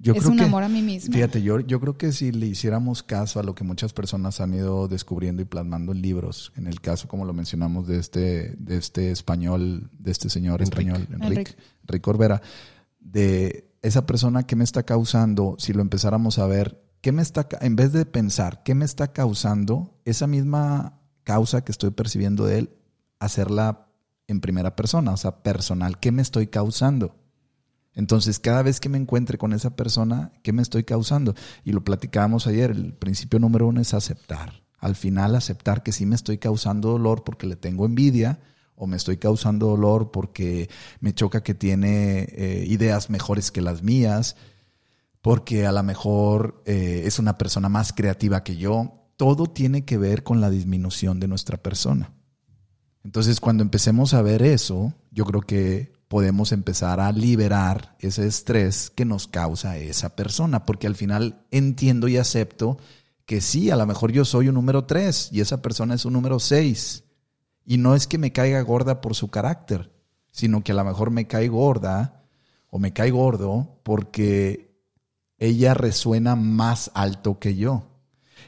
[0.00, 1.14] Yo es creo un que- amor a mí misma.
[1.14, 4.54] Fíjate, yo, yo creo que si le hiciéramos caso a lo que muchas personas han
[4.54, 8.76] ido descubriendo y plasmando en libros, en el caso, como lo mencionamos, de este, de
[8.76, 10.80] este español, de este señor Enrique.
[10.80, 11.54] español, Enrique, Enrique.
[11.86, 12.42] Enrique Orbera,
[12.98, 17.46] de esa persona que me está causando, si lo empezáramos a ver, ¿qué me está,
[17.60, 22.60] en vez de pensar, qué me está causando, esa misma causa que estoy percibiendo de
[22.60, 22.70] él,
[23.18, 23.88] hacerla
[24.26, 27.14] en primera persona, o sea, personal, ¿qué me estoy causando?
[27.92, 31.34] Entonces, cada vez que me encuentre con esa persona, ¿qué me estoy causando?
[31.62, 34.62] Y lo platicábamos ayer, el principio número uno es aceptar.
[34.78, 38.40] Al final, aceptar que sí me estoy causando dolor porque le tengo envidia
[38.76, 43.82] o me estoy causando dolor porque me choca que tiene eh, ideas mejores que las
[43.82, 44.36] mías,
[45.24, 49.08] porque a lo mejor eh, es una persona más creativa que yo.
[49.16, 52.12] Todo tiene que ver con la disminución de nuestra persona.
[53.02, 58.90] Entonces, cuando empecemos a ver eso, yo creo que podemos empezar a liberar ese estrés
[58.90, 62.76] que nos causa esa persona, porque al final entiendo y acepto
[63.24, 66.12] que sí, a lo mejor yo soy un número 3 y esa persona es un
[66.12, 67.02] número 6.
[67.64, 69.90] Y no es que me caiga gorda por su carácter,
[70.30, 72.26] sino que a lo mejor me cae gorda
[72.68, 74.73] o me cae gordo porque
[75.46, 77.86] ella resuena más alto que yo.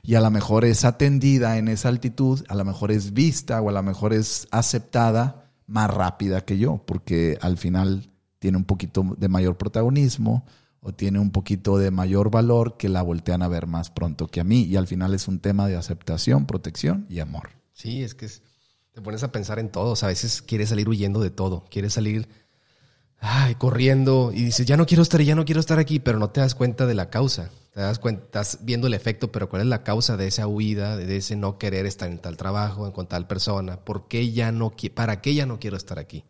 [0.02, 3.68] Y a lo mejor es atendida en esa altitud, a lo mejor es vista o
[3.68, 9.16] a lo mejor es aceptada más rápida que yo, porque al final tiene un poquito
[9.16, 10.44] de mayor protagonismo
[10.80, 14.40] o tiene un poquito de mayor valor que la voltean a ver más pronto que
[14.40, 14.62] a mí.
[14.62, 17.50] Y al final es un tema de aceptación, protección y amor.
[17.72, 18.28] Sí, es que
[18.92, 19.90] te pones a pensar en todo.
[19.90, 21.64] O sea, a veces quieres salir huyendo de todo.
[21.68, 22.28] Quieres salir
[23.20, 26.30] ay, corriendo y dices, ya no quiero estar, ya no quiero estar aquí, pero no
[26.30, 27.50] te das cuenta de la causa.
[27.72, 30.96] Te das cuenta, estás viendo el efecto, pero ¿cuál es la causa de esa huida,
[30.96, 33.80] de ese no querer estar en tal trabajo, con tal persona?
[33.80, 36.24] ¿Por qué ya no, para qué ya no quiero estar aquí?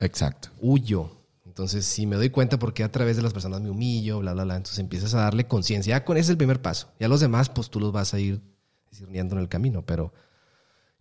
[0.00, 0.48] Exacto.
[0.60, 1.22] Huyo.
[1.46, 4.32] Entonces, si me doy cuenta por qué a través de las personas me humillo, bla,
[4.32, 5.96] bla, bla, entonces empiezas a darle conciencia.
[5.96, 6.88] Ya con ese es el primer paso.
[6.98, 8.40] Ya los demás, pues tú los vas a ir
[8.90, 10.12] discerniendo en el camino, pero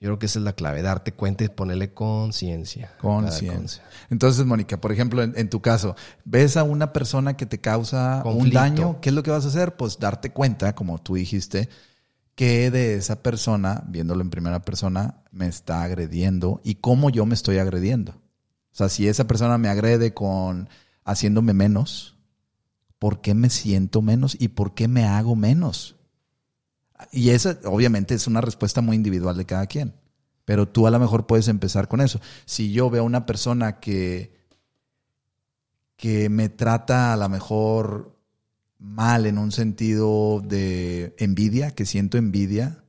[0.01, 2.91] yo creo que esa es la clave, darte cuenta y ponerle conciencia.
[2.97, 3.83] Conciencia.
[4.09, 5.95] Entonces, Mónica, por ejemplo, en, en tu caso,
[6.25, 9.49] ves a una persona que te causa un daño, ¿qué es lo que vas a
[9.49, 9.75] hacer?
[9.75, 11.69] Pues darte cuenta, como tú dijiste,
[12.33, 17.35] que de esa persona, viéndolo en primera persona, me está agrediendo y cómo yo me
[17.35, 18.13] estoy agrediendo.
[18.13, 20.67] O sea, si esa persona me agrede con
[21.05, 22.17] haciéndome menos,
[22.97, 25.95] ¿por qué me siento menos y por qué me hago menos?
[27.11, 29.93] Y esa, obviamente, es una respuesta muy individual de cada quien.
[30.45, 32.19] Pero tú a lo mejor puedes empezar con eso.
[32.45, 34.33] Si yo veo una persona que,
[35.95, 38.17] que me trata a lo mejor
[38.79, 42.83] mal en un sentido de envidia, que siento envidia,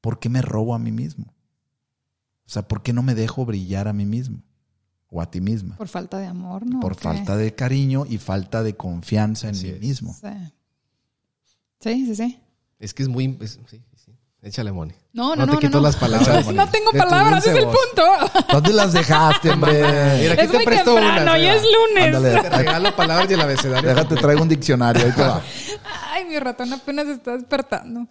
[0.00, 1.34] ¿por qué me robo a mí mismo?
[2.46, 4.42] O sea, ¿por qué no me dejo brillar a mí mismo?
[5.08, 5.76] O a ti misma.
[5.76, 6.80] Por falta de amor, ¿no?
[6.80, 9.80] Por falta de cariño y falta de confianza en Así mí es.
[9.80, 10.14] mismo.
[10.14, 10.28] Sí.
[11.80, 12.40] Sí, sí, sí.
[12.78, 13.36] Es que es muy...
[13.40, 14.12] es- sí, sí.
[14.42, 14.92] Échale, Moni.
[15.12, 15.58] No, No no, te no.
[15.58, 15.82] quito no.
[15.84, 17.76] las palabras, No tengo de palabras, es el voz.
[17.76, 18.46] punto.
[18.52, 19.72] ¿Dónde las dejaste, hombre?
[20.20, 21.54] Mira, aquí es te muy presto temprano mira.
[21.54, 22.14] es lunes.
[22.16, 23.88] Ándale, Te regalo palabras y el abecedario.
[23.88, 25.04] déjate, traigo un diccionario.
[25.04, 25.42] Ahí te va.
[26.12, 28.06] Ay, mi ratón apenas está despertando.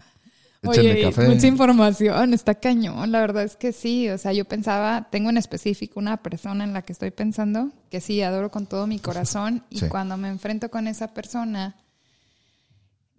[0.64, 1.28] Échenle Oye, café.
[1.30, 3.12] mucha información, está cañón.
[3.12, 4.10] La verdad es que sí.
[4.10, 8.02] O sea, yo pensaba, tengo en específico una persona en la que estoy pensando que
[8.02, 9.64] sí, adoro con todo mi corazón.
[9.70, 9.88] Y Sí.
[9.90, 11.76] cuando me enfrento con esa persona,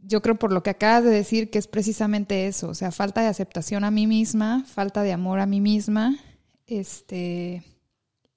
[0.07, 2.69] yo creo por lo que acabas de decir que es precisamente eso.
[2.69, 6.17] O sea, falta de aceptación a mí misma, falta de amor a mí misma.
[6.67, 7.63] Este.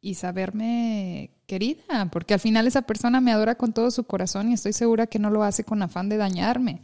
[0.02, 4.54] Y saberme querida, porque al final esa persona me adora con todo su corazón y
[4.54, 6.82] estoy segura que no lo hace con afán de dañarme.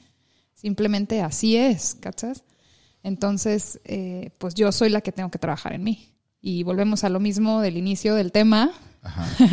[0.54, 2.44] Simplemente así es, ¿cachas?
[3.04, 6.10] Entonces, eh, pues yo soy la que tengo que trabajar en mí.
[6.42, 8.72] Y volvemos a lo mismo del inicio del tema.
[9.02, 9.26] Ajá.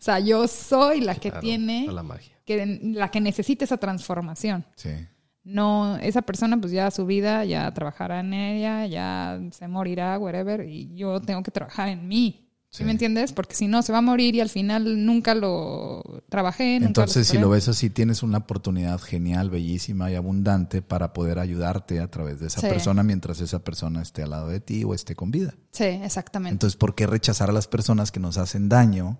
[0.00, 2.39] O sea, yo soy la que Claro, tiene, a la magia.
[2.56, 4.64] Que, la que necesita esa transformación.
[4.76, 4.90] Sí.
[5.42, 10.68] No, esa persona pues ya su vida, ya trabajará en ella, ya se morirá, whatever,
[10.68, 12.46] y yo tengo que trabajar en mí.
[12.72, 12.84] ¿Sí, Sí.
[12.84, 13.32] me entiendes?
[13.32, 16.74] Porque si no, se va a morir y al final nunca lo trabajé.
[16.74, 21.40] Nunca Entonces, si lo ves así, tienes una oportunidad genial, bellísima y abundante para poder
[21.40, 22.68] ayudarte a través de esa Sí.
[22.68, 25.54] persona mientras esa persona esté al lado de ti o esté con vida.
[25.72, 26.52] Sí, exactamente.
[26.52, 29.18] Entonces, ¿por qué rechazar a las personas que nos hacen daño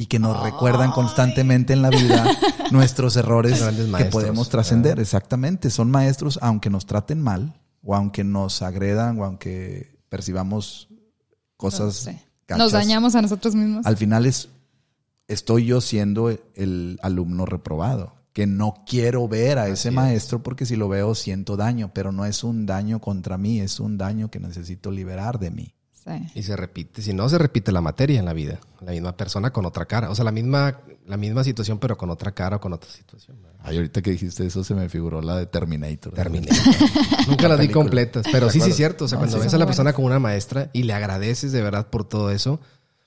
[0.00, 2.24] y que nos recuerdan constantemente en la vida
[2.70, 3.62] nuestros errores
[3.98, 4.98] que podemos trascender?
[4.98, 10.88] Exactamente, son maestros aunque nos traten mal o aunque nos agredan o aunque percibamos
[11.58, 12.06] cosas
[12.48, 12.56] gachas.
[12.56, 13.84] Nos dañamos a nosotros mismos.
[13.84, 14.48] Al final es
[15.28, 19.94] estoy yo siendo el alumno reprobado, que no quiero ver a ese es.
[19.94, 23.78] maestro porque si lo veo siento daño, pero no es un daño contra mí, es
[23.80, 25.74] un daño que necesito liberar de mí.
[26.04, 26.10] Sí.
[26.34, 29.52] Y se repite, si no se repite la materia en la vida, la misma persona
[29.52, 32.60] con otra cara, o sea, la misma, la misma situación pero con otra cara o
[32.60, 33.36] con otra situación.
[33.62, 36.14] Ay, ahorita que dijiste eso se me figuró la de Terminator.
[36.14, 36.48] Terminé.
[37.28, 39.04] Nunca las vi completas, pero ¿Te sí, sí es cierto.
[39.04, 39.76] O sea, No, cuando sí ves a la buenas.
[39.76, 42.60] persona como una maestra y le agradeces de verdad por todo eso,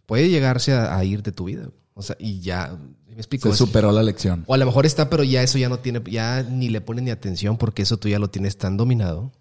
[0.05, 1.69] puede llegarse a, a ir de tu vida.
[1.95, 2.77] O sea, y ya,
[3.07, 3.49] me explico.
[3.49, 4.43] Se superó la lección.
[4.45, 7.01] O a lo mejor está, pero ya eso ya no tiene, ya ni le pone
[7.01, 9.31] ni atención porque eso tú ya lo tienes tan dominado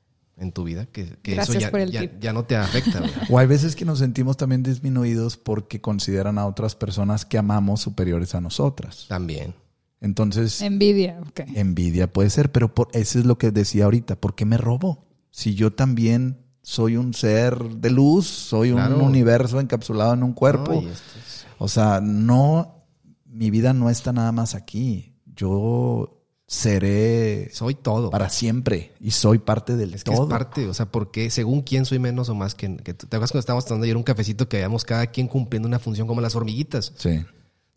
[0.43, 2.12] en tu vida que, que eso Gracias ya, por el ya, tip.
[2.20, 3.01] ya no te afecta.
[3.01, 3.22] ¿verdad?
[3.30, 7.80] O hay veces que nos sentimos también disminuidos porque consideran a otras personas que amamos
[7.80, 9.07] superiores a nosotras.
[9.09, 9.55] También.
[10.01, 11.40] Entonces, Envidia, ok.
[11.55, 14.16] Envidia puede ser, pero por, eso es lo que decía ahorita.
[14.20, 15.07] ¿Por qué me robo?
[15.30, 18.97] Si yo también soy un ser de luz, soy Claro.
[18.97, 20.72] un universo encapsulado en un cuerpo.
[20.82, 21.03] No, es-
[21.59, 22.84] O sea, no,
[23.26, 25.14] mi vida no está nada más aquí.
[25.24, 26.22] Yo
[26.53, 28.11] seré soy todo.
[28.11, 30.24] para siempre y soy parte del Es que todo.
[30.24, 32.92] es parte, o sea, porque según quién soy menos o más que, que.
[32.94, 36.07] ¿Te acuerdas cuando estábamos tomando ayer un cafecito que veíamos cada quien cumpliendo una función
[36.07, 36.92] como las hormiguitas?
[36.96, 37.24] Sí,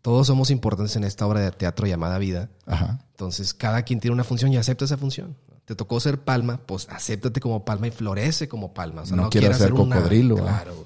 [0.02, 2.50] Todos somos importantes en esta obra de teatro llamada vida.
[2.66, 3.00] ajá.
[3.12, 5.38] Entonces, cada quien tiene una función y acepta esa función.
[5.66, 9.02] Te tocó ser palma, pues acéptate como palma y florece como palma.
[9.02, 10.42] O sea, No no, quiero ser una- cocodrilo, ¿eh?
[10.42, 10.86] Claro.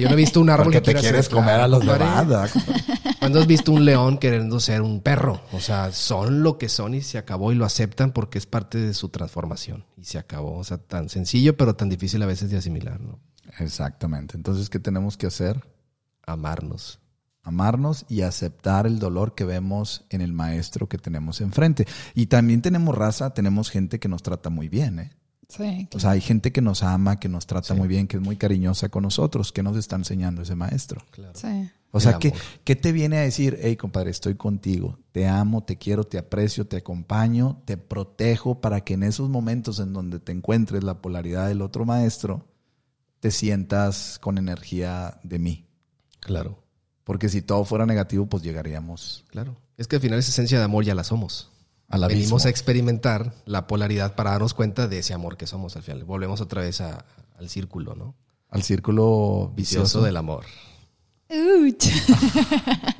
[0.00, 2.04] yo no he visto un árbol Porque que te quieres ser- comer a los claro,
[2.30, 2.52] demás.
[3.18, 5.42] ¿Cuándo has visto un león queriendo ser un perro?
[5.52, 8.78] O sea, son lo que son y se acabó y lo aceptan porque es parte
[8.78, 9.84] de su transformación.
[9.98, 10.56] Y se acabó.
[10.56, 13.20] O sea, tan sencillo, pero tan difícil a veces de asimilar, ¿no?
[13.58, 14.36] Exactamente.
[14.38, 15.62] Entonces, ¿qué tenemos que hacer?
[16.26, 16.98] Amarnos.
[17.42, 21.86] Amarnos y aceptar el dolor que vemos en el maestro que tenemos enfrente.
[22.14, 25.10] Y también tenemos raza, tenemos gente que nos trata muy bien, ¿eh?
[25.48, 28.22] Sí, O sea, hay gente que nos ama, que nos trata muy bien, que es
[28.22, 29.52] muy cariñosa con nosotros.
[29.52, 31.04] ¿Qué nos está enseñando ese maestro?
[31.10, 31.34] Claro.
[31.34, 31.68] sí.
[31.94, 32.32] O sea, ¿qué.
[32.64, 33.58] ¿qué te viene a decir?
[33.60, 34.98] Hey, compadre, estoy contigo.
[35.12, 39.78] Te amo, te quiero, te aprecio, te acompaño, te protejo para que en esos momentos
[39.78, 42.48] en donde te encuentres la polaridad del otro maestro,
[43.20, 45.66] te sientas con energía de mí.
[46.20, 46.61] Claro.
[47.12, 49.54] Porque si todo fuera negativo, pues llegaríamos Claro.
[49.76, 51.50] Es que al final esa esencia de amor ya la somos.
[51.90, 52.08] al.
[52.08, 56.04] Venimos a experimentar la polaridad para darnos cuenta de ese amor que somos al final.
[56.04, 57.04] Volvemos otra vez a-
[57.38, 58.14] al círculo, ¿no?
[58.48, 59.84] al círculo vicioso.
[59.84, 60.44] Vicioso del amor.
[61.28, 61.84] Uch.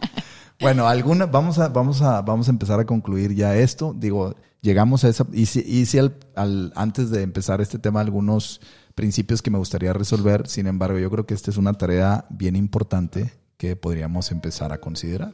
[0.61, 3.95] Bueno, alguna, vamos a, vamos a, vamos a empezar a concluir ya esto.
[3.99, 8.61] Digo, llegamos a esa, hice, hice al, al- antes de empezar este tema algunos
[8.95, 10.47] principios que me gustaría resolver.
[10.47, 13.33] Sin embargo, yo creo que esta es una tarea bien importante
[13.63, 15.33] que podríamos empezar a considerar.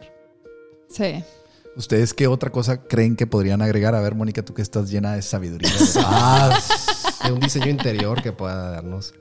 [0.91, 1.25] Sí.
[1.77, 3.95] ¿Ustedes qué otra cosa creen que podrían agregar?
[3.95, 5.71] A ver, Mónica, tú que estás llena de sabiduría.
[5.73, 6.69] de paz.
[7.25, 9.15] De un diseño interior que pueda darnos.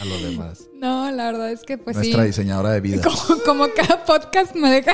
[0.00, 0.60] a los demás.
[0.72, 2.26] No, la verdad es que pues Nuestra sí.
[2.28, 3.02] diseñadora de vida.
[3.02, 4.92] Como, como cada podcast me deja.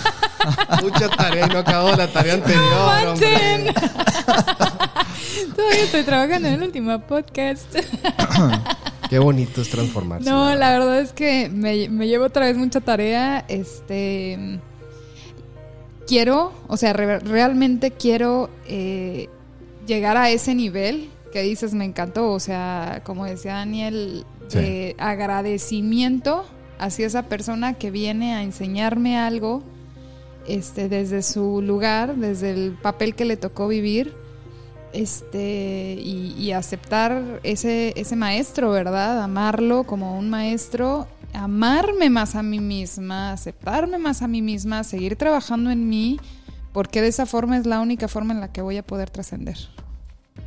[0.82, 3.30] Mucha tarea y no acabo la tarea anterior, hombre.
[3.30, 3.74] ¡Manchen!
[5.54, 7.76] Todavía estoy trabajando en el último podcast.
[9.14, 10.28] Qué bonito es transformarse.
[10.28, 13.44] No, la verdad es que me, me llevo otra vez mucha tarea.
[13.46, 14.58] Este.
[16.08, 19.28] Quiero, o sea, re- realmente quiero eh,
[19.86, 22.32] llegar a ese nivel que dices, me encantó.
[22.32, 24.58] O sea, como decía Daniel, Sí.
[24.58, 26.44] de agradecimiento
[26.80, 29.62] hacia esa persona que viene a enseñarme algo
[30.48, 34.12] este, desde su lugar, desde el papel que le tocó vivir
[34.94, 39.22] este y, y aceptar ese, ese maestro, ¿verdad?
[39.22, 45.16] Amarlo como un maestro, amarme más a mí misma, aceptarme más a mí misma, seguir
[45.16, 46.20] trabajando en mí,
[46.72, 49.58] porque de esa forma es la única forma en la que voy a poder trascender.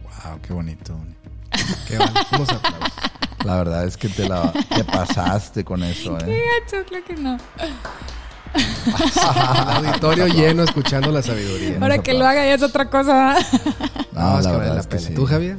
[0.04, 0.98] Wow, qué bonito.
[1.88, 2.60] Qué aplausos.
[3.46, 6.42] La verdad es que te, la, te pasaste con eso, ¿eh?
[6.62, 7.38] Gacho, claro que no.
[8.56, 11.78] El auditorio lleno escuchando la sabiduría.
[11.82, 13.36] Ahora que lo haga ya es otra cosa.
[14.14, 15.08] No, es la que verdad la es que pena.
[15.10, 15.14] sí.
[15.14, 15.58] ¿Tú, Javier?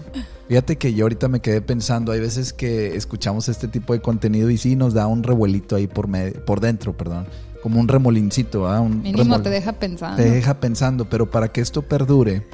[0.48, 4.48] Fíjate que yo ahorita me quedé pensando, hay veces que escuchamos este tipo de contenido
[4.48, 7.26] y sí nos da un revuelito ahí por, medio- por dentro, perdón.
[7.62, 8.80] Como un remolincito, ¿ah?
[8.80, 10.16] Un Mínimo remol- te deja pensando.
[10.16, 12.46] te deja pensando, pero para que esto perdure,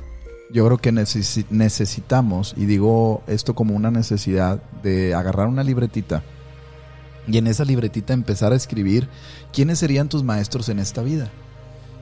[0.53, 6.25] yo creo que necesi- necesitamos, y digo esto como una necesidad, de agarrar una libretita
[7.27, 9.09] y en esa libretita empezar a escribir
[9.53, 11.31] quiénes serían tus maestros en esta vida.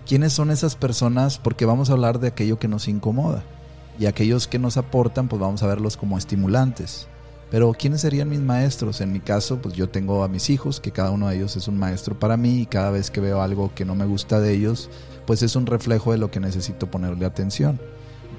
[0.06, 1.38] ¿Quiénes son esas personas?
[1.38, 3.44] Porque vamos a hablar de aquello que nos incomoda.
[3.98, 7.06] Y aquellos que nos aportan, pues vamos a verlos como estimulantes.
[7.50, 9.00] Pero ¿quiénes serían mis maestros?
[9.00, 11.68] En mi caso, pues yo tengo a mis hijos, que cada uno de ellos es
[11.68, 14.54] un maestro para mí y cada vez que veo algo que no me gusta de
[14.54, 14.88] ellos,
[15.26, 17.78] pues es un reflejo de lo que necesito ponerle atención.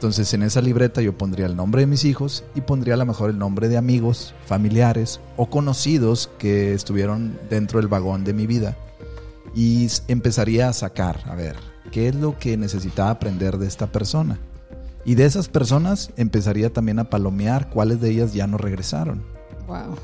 [0.04, 3.06] Entonces en esa libreta yo pondría el nombre de mis hijos y pondría a lo
[3.06, 8.46] mejor el nombre de amigos, familiares o conocidos que estuvieron dentro del vagón de mi
[8.46, 8.76] vida.
[9.56, 11.56] Y empezaría a sacar, a ver,
[11.90, 14.42] ¿qué es lo que necesitaba aprender de esta persona?
[15.06, 19.24] Y de esas personas empezaría también a palomear cuáles de ellas ya no regresaron.
[19.68, 19.96] Wow.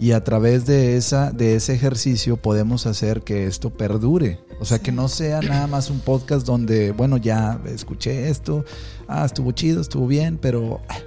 [0.00, 4.38] Y a través de, esa, de ese ejercicio podemos hacer que esto perdure.
[4.60, 8.64] O sea, que no sea nada más un podcast donde, bueno, ya escuché esto,
[9.08, 10.98] ah, estuvo chido, estuvo bien, pero ah,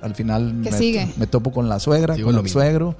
[0.00, 1.08] al final ¿Qué me, sigue?
[1.16, 2.60] me topo con la suegra, con lo el mismo.
[2.60, 2.96] suegro,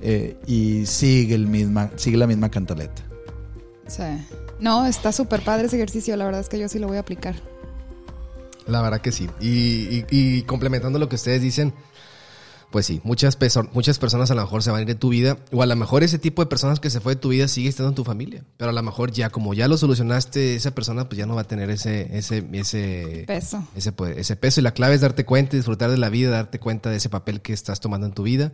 [0.00, 3.02] eh, y sigue, el misma, sigue la misma cantaleta.
[3.88, 4.02] Sí.
[4.60, 6.16] No, está súper padre ese ejercicio.
[6.16, 7.34] La verdad es que yo sí lo voy a aplicar.
[8.66, 9.28] La verdad que sí.
[9.40, 9.48] Y,
[9.98, 11.74] y- y complementando lo que ustedes dicen,
[12.74, 15.10] pues sí, muchas, peso- muchas personas a lo mejor se van a ir de tu
[15.10, 17.46] vida, o a lo mejor ese tipo de personas que se fue de tu vida
[17.46, 20.74] sigue estando en tu familia, pero a lo mejor ya como ya lo solucionaste, esa
[20.74, 23.64] persona pues ya no va a tener ese, ese, ese, Peso.
[23.76, 24.58] ese, pues, ese peso.
[24.58, 27.42] Y la clave es darte cuenta, disfrutar de la vida, darte cuenta de ese papel
[27.42, 28.50] que estás tomando en tu vida.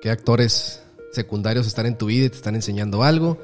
[0.00, 0.82] Qué actores
[1.12, 3.38] secundarios están en tu vida y te están enseñando algo.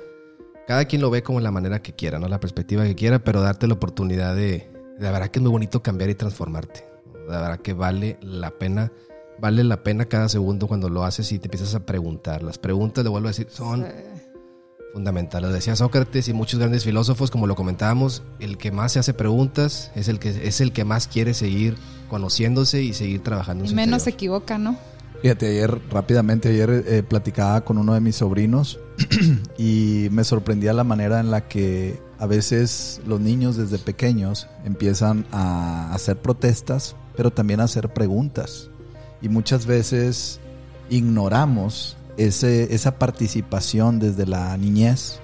[0.66, 2.28] Cada quien lo ve como la manera que quiera, ¿no?
[2.28, 4.70] La perspectiva que quiera, pero darte la oportunidad de...
[4.99, 6.86] De verdad que es muy bonito cambiar y transformarte.
[7.14, 8.90] De verdad que vale la pena.
[9.41, 12.43] Vale la pena cada segundo cuando lo haces y te empiezas a preguntar.
[12.43, 13.87] Las preguntas, le vuelvo a decir, son
[14.95, 15.51] fundamentales.
[15.51, 19.12] Lo decía Sócrates y muchos grandes filósofos, como lo comentábamos, el que más se hace
[19.12, 21.76] preguntas es el que, es el que más quiere seguir
[22.09, 24.78] conociéndose y seguir trabajando en Y su menos se equivoca, ¿no?
[25.20, 28.78] Fíjate, ayer, rápidamente, ayer eh, platicaba con uno de mis sobrinos
[29.59, 35.26] y me sorprendía la manera en la que a veces los niños desde pequeños empiezan
[35.32, 38.70] a hacer protestas, pero también a hacer preguntas.
[39.25, 40.39] Y muchas veces
[40.91, 45.18] ignoramos ese, esa participación desde la niñez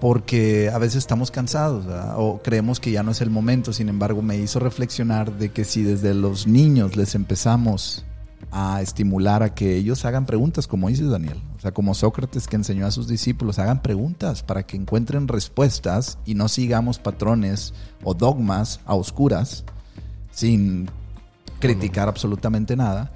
[0.00, 1.84] porque a veces estamos cansados
[2.16, 3.74] o creemos que ya no es el momento.
[3.74, 8.06] Sin embargo, me hizo reflexionar de que si desde los niños les empezamos
[8.50, 12.56] a estimular a que ellos hagan preguntas, como dices Daniel, o sea, como Sócrates que
[12.56, 18.14] enseñó a sus discípulos, hagan preguntas para que encuentren respuestas y no sigamos patrones o
[18.14, 19.66] dogmas a oscuras
[20.32, 20.88] sin
[21.60, 23.12] criticar absolutamente nada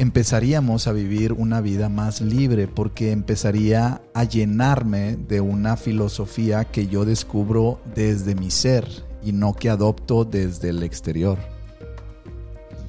[0.00, 6.86] empezaríamos a vivir una vida más libre porque empezaría a llenarme de una filosofía que
[6.86, 8.88] yo descubro desde mi ser
[9.22, 11.38] y no que adopto desde el exterior.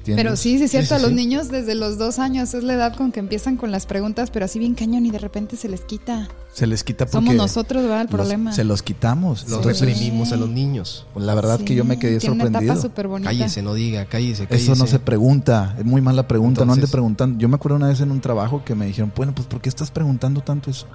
[0.02, 0.24] ¿Entiendes?
[0.24, 2.64] Pero sí, sí es cierto, Sí, sí, a los niños desde los dos años es
[2.64, 5.56] la edad con que empiezan con las preguntas, pero así bien cañón y de repente
[5.56, 6.28] se les quita.
[6.52, 8.00] Se les quita porque Somos nosotros, ¿verdad?
[8.00, 8.52] El los- problema.
[8.52, 9.48] se los quitamos.
[9.48, 11.06] Los reprimimos a los niños.
[11.14, 12.72] pues, la verdad que yo me quedé Tiene Una sorprendido.
[12.74, 13.30] etapa súper bonita.
[13.30, 14.72] Cállese, no diga, cállese, cállese.
[14.72, 17.38] Eso no se pregunta, es muy mala pregunta, no ande preguntando.
[17.38, 19.68] Yo me acuerdo una vez en un trabajo que me dijeron, bueno, pues ¿por qué
[19.68, 20.86] estás preguntando tanto eso?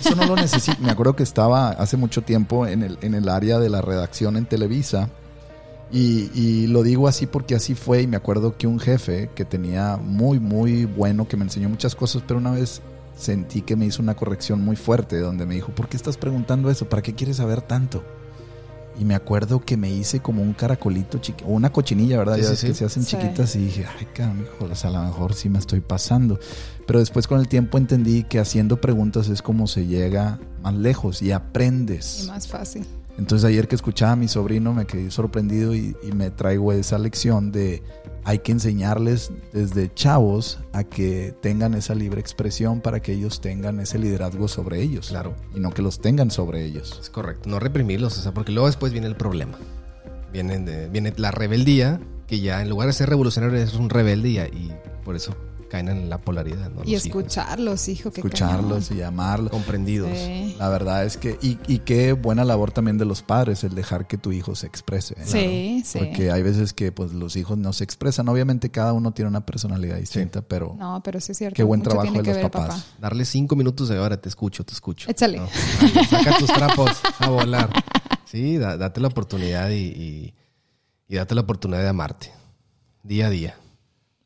[0.00, 0.78] Eso no lo necesito.
[0.80, 4.36] Me acuerdo que estaba hace mucho tiempo en el, en el área de la redacción
[4.36, 5.08] en Televisa
[5.94, 9.44] Y, y lo digo así porque así fue y me acuerdo que un jefe que
[9.44, 12.82] tenía muy, muy bueno, que me enseñó muchas cosas, pero una vez
[13.16, 16.68] sentí que me hizo una corrección muy fuerte donde me dijo, ¿por qué estás preguntando
[16.68, 16.88] eso?
[16.88, 18.02] ¿Para qué quieres saber tanto?
[18.98, 22.36] Y me acuerdo que me hice como un caracolito chiquito, o una cochinilla, ¿verdad?
[22.38, 23.16] Sí, ya sí, que se hacen Sí.
[23.16, 26.40] chiquitas y dije, ay, carajo, o sea, a lo mejor sí me estoy pasando.
[26.88, 31.22] Pero después con el tiempo entendí que haciendo preguntas es como se llega más lejos
[31.22, 32.24] y aprendes.
[32.24, 32.84] Y más fácil.
[33.16, 36.98] Entonces ayer que escuchaba a mi sobrino me quedé sorprendido y, y me traigo esa
[36.98, 37.82] lección de
[38.24, 43.78] hay que enseñarles desde chavos a que tengan esa libre expresión para que ellos tengan
[43.80, 45.08] ese liderazgo sobre ellos.
[45.10, 45.36] Claro.
[45.54, 46.98] Y no que los tengan sobre ellos.
[47.00, 49.58] Es correcto, no reprimirlos, o sea, porque luego después viene el problema.
[50.32, 54.30] Viene, de- viene la rebeldía, que ya en lugar de ser revolucionario es un rebelde
[54.30, 54.72] y, y
[55.04, 55.36] por eso
[55.74, 56.70] caen en la polaridad.
[56.70, 56.82] ¿no?
[56.84, 57.22] Y Los hijos.
[57.24, 59.50] escucharlos, hijo, que Escucharlos y llamarlos.
[59.50, 60.10] Comprendidos.
[60.16, 60.54] Sí.
[60.58, 64.06] La verdad es que, y, y qué buena labor también de los padres el dejar
[64.06, 65.14] que tu hijo se exprese.
[65.18, 65.24] ¿eh?
[65.24, 65.98] Sí, sí.
[65.98, 68.28] Porque hay veces que pues los hijos no se expresan.
[68.28, 71.56] Obviamente cada uno tiene una personalidad distinta, pero No, pero sí es cierto.
[71.56, 72.68] Qué buen Mucho trabajo de los papás.
[72.68, 72.84] papá.
[73.00, 75.10] Darle cinco minutos de hora, te escucho, te escucho.
[75.10, 75.38] Échale.
[75.38, 75.48] No,
[75.80, 77.70] dale, saca tus trapos a volar.
[78.26, 80.34] Sí, da- date la oportunidad y, y-
[81.08, 82.30] y date la oportunidad de amarte.
[83.02, 83.54] Día a día.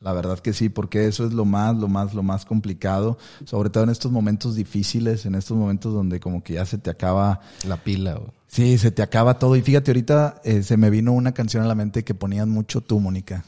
[0.00, 3.68] La verdad que sí, porque eso es lo más, lo más, lo más complicado, sobre
[3.68, 7.40] todo en estos momentos difíciles, en estos momentos donde como que ya se te acaba,
[7.66, 8.14] La pila.
[8.14, 8.30] güey.
[8.46, 9.56] sí, se te acaba todo.
[9.56, 12.80] Y fíjate, ahorita eh, se me vino una canción a la mente que ponían mucho
[12.80, 13.44] tú, Mónica,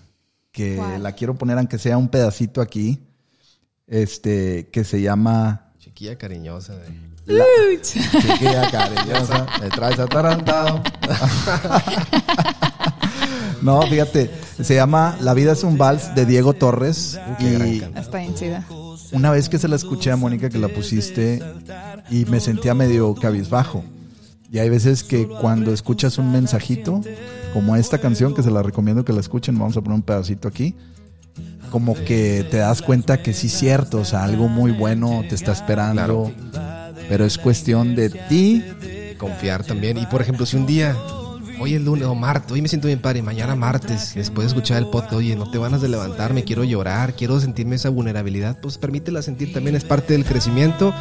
[0.50, 1.02] que ¿Cuál?
[1.04, 2.98] la quiero poner aunque sea un pedacito aquí,
[3.86, 6.74] este, que se llama Chiquilla cariñosa.
[6.76, 7.44] de- La
[7.80, 10.82] chiquilla cariñosa, me traes atarantado.
[13.62, 14.30] No, fíjate,
[14.62, 17.82] se llama La vida es un vals de Diego Torres gran y.
[17.96, 18.66] Está bien chida.
[19.12, 21.42] una vez que se la escuché a Mónica que la pusiste
[22.10, 23.84] y me sentía medio cabizbajo.
[24.52, 27.00] Y hay veces que cuando escuchas un mensajito,
[27.52, 30.48] como esta canción que se la recomiendo que la escuchen, vamos a poner un pedacito
[30.48, 30.74] aquí,
[31.70, 35.36] como que te das cuenta que sí es cierto, o sea, algo muy bueno te
[35.36, 36.32] está esperando,
[37.08, 38.64] pero es cuestión de ti.
[39.18, 39.98] Confiar también.
[39.98, 40.96] Y por ejemplo, si un día,
[41.60, 44.78] hoy es lunes o martes, hoy me siento bien padre, mañana martes, después de escuchar
[44.78, 48.78] el podcast, oye, no te ganas de levantarme, quiero llorar, quiero sentirme esa vulnerabilidad, pues
[48.78, 50.94] permítela sentir también, es parte del crecimiento.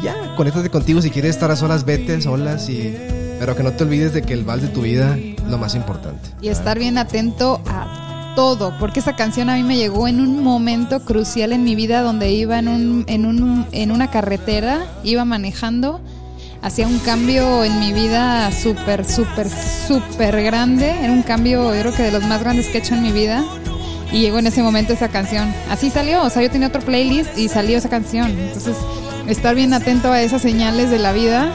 [0.00, 2.94] Y ya, conéctate contigo, si quieres estar a solas, vete a solas y...
[3.38, 5.74] Pero que no te olvides de que el vals de tu vida es lo más
[5.74, 6.30] importante.
[6.40, 10.42] Y estar bien atento a todo, porque esa canción a mí me llegó en un
[10.42, 15.26] momento crucial en mi vida donde iba en, un, en, un, en una carretera, iba
[15.26, 16.00] manejando,
[16.62, 21.94] hacía un cambio en mi vida súper, súper, súper grande, era un cambio yo creo
[21.94, 23.44] que de los más grandes que he hecho en mi vida.
[24.12, 25.52] Y llegó en ese momento esa canción.
[25.68, 28.30] Así salió, o sea, yo tenía otro playlist y salió esa canción.
[28.38, 28.76] Entonces,
[29.26, 31.50] estar bien atento a esas señales de la vida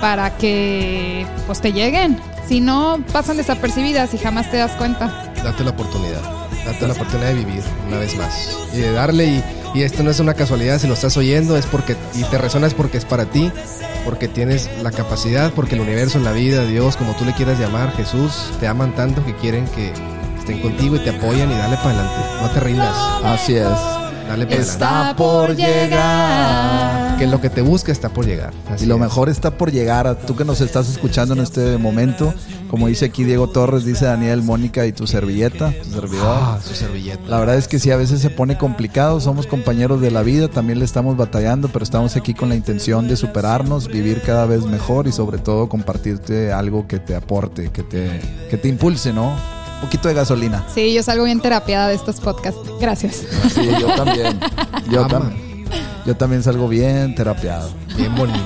[0.00, 2.18] para que pues te lleguen.
[2.48, 5.32] Si no, pasan desapercibidas y jamás te das cuenta.
[5.42, 6.22] Date la oportunidad.
[6.64, 8.56] Date la oportunidad de vivir una vez más.
[8.72, 9.44] Y de darle y,
[9.76, 12.66] y esto no es una casualidad, si lo estás oyendo es porque y te resuena
[12.66, 13.52] es porque es para ti,
[14.06, 17.94] porque tienes la capacidad, porque el universo, la vida, Dios, como tú le quieras llamar,
[17.94, 19.92] Jesús, te aman tanto que quieren que
[20.38, 22.42] estén contigo y te apoyan y dale para adelante.
[22.42, 22.96] No te rindas.
[23.22, 24.05] Así es.
[24.28, 24.60] Dale para adelante.
[24.60, 27.16] Está por llegar.
[27.18, 28.52] Que lo que te busca está por llegar.
[28.70, 29.00] Así Y lo es.
[29.00, 32.34] mejor está por llegar a tú que nos estás escuchando en este momento.
[32.68, 36.26] Como dice aquí Diego Torres, dice Daniel, Mónica y tu servilleta, tu servidor.
[36.40, 37.22] Ah, su servilleta.
[37.28, 40.48] La verdad es que sí, a veces se pone complicado, somos compañeros de la vida,
[40.48, 44.64] también le estamos batallando, pero estamos aquí con la intención de superarnos, vivir cada vez
[44.64, 48.20] mejor y sobre todo compartirte algo que te aporte, que te,
[48.50, 49.32] que te impulse, ¿no?
[49.80, 50.64] Poquito de gasolina.
[50.74, 52.60] Sí, yo salgo bien terapiada de estos podcasts.
[52.80, 53.22] Gracias.
[53.54, 54.40] Sí, yo también.
[54.90, 55.32] Yo, tam-
[56.06, 57.68] yo también salgo bien terapiado.
[57.96, 58.40] Bien bonito.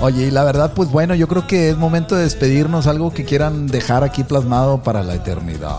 [0.00, 3.24] Oye, y la verdad, pues bueno, yo creo que es momento de despedirnos, algo que
[3.24, 5.74] quieran dejar aquí plasmado para la eternidad.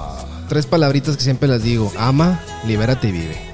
[0.50, 1.92] Tres palabritas que siempre las digo.
[1.98, 3.49] Ama, libérate y vive.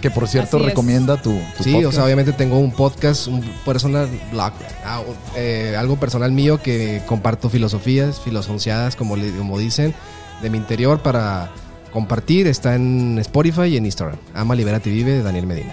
[0.00, 0.70] Que por cierto Así es.
[0.70, 1.94] recomienda tu, tu Sí, o podcast.
[1.94, 4.52] sea, obviamente tengo un podcast, un personal blog,
[4.84, 5.02] ah,
[5.36, 9.94] eh, algo personal mío que comparto filosofías, filosonciadas, como, le- como dicen,
[10.42, 11.50] de mi interior para
[11.92, 12.46] compartir.
[12.46, 14.16] Está en Spotify y en Instagram.
[14.34, 15.72] Ama, libérate y vive de Daniel Medina.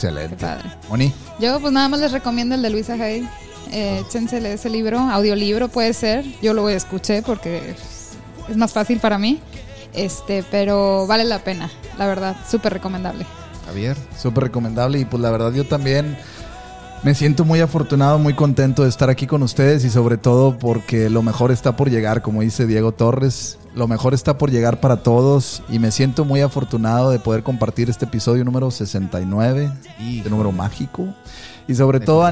[0.00, 0.36] Qué Excelente.
[0.36, 0.68] padre.
[0.88, 3.28] Moni, Yo pues nada más les recomiendo el de Luisa Hay.
[3.72, 6.24] Eh, échensele ese libro, audiolibro puede ser.
[6.42, 7.74] Yo lo escuché porque
[8.48, 9.38] es más fácil para mí.
[9.94, 13.26] Este, pero vale la pena, la verdad, súper recomendable.
[13.66, 13.96] Javier.
[14.18, 16.16] súper recomendable y pues la verdad yo también
[17.02, 21.08] me siento muy afortunado, muy contento de estar aquí con ustedes y sobre todo porque
[21.08, 23.58] lo mejor está por llegar, como dice Diego Torres.
[23.74, 27.88] lo mejor está por llegar para todos y me siento muy afortunado de poder compartir
[27.88, 29.70] este episodio número 69,
[30.00, 30.24] Hijo.
[30.24, 31.06] de número mágico.
[31.70, 32.28] Y sobre todo,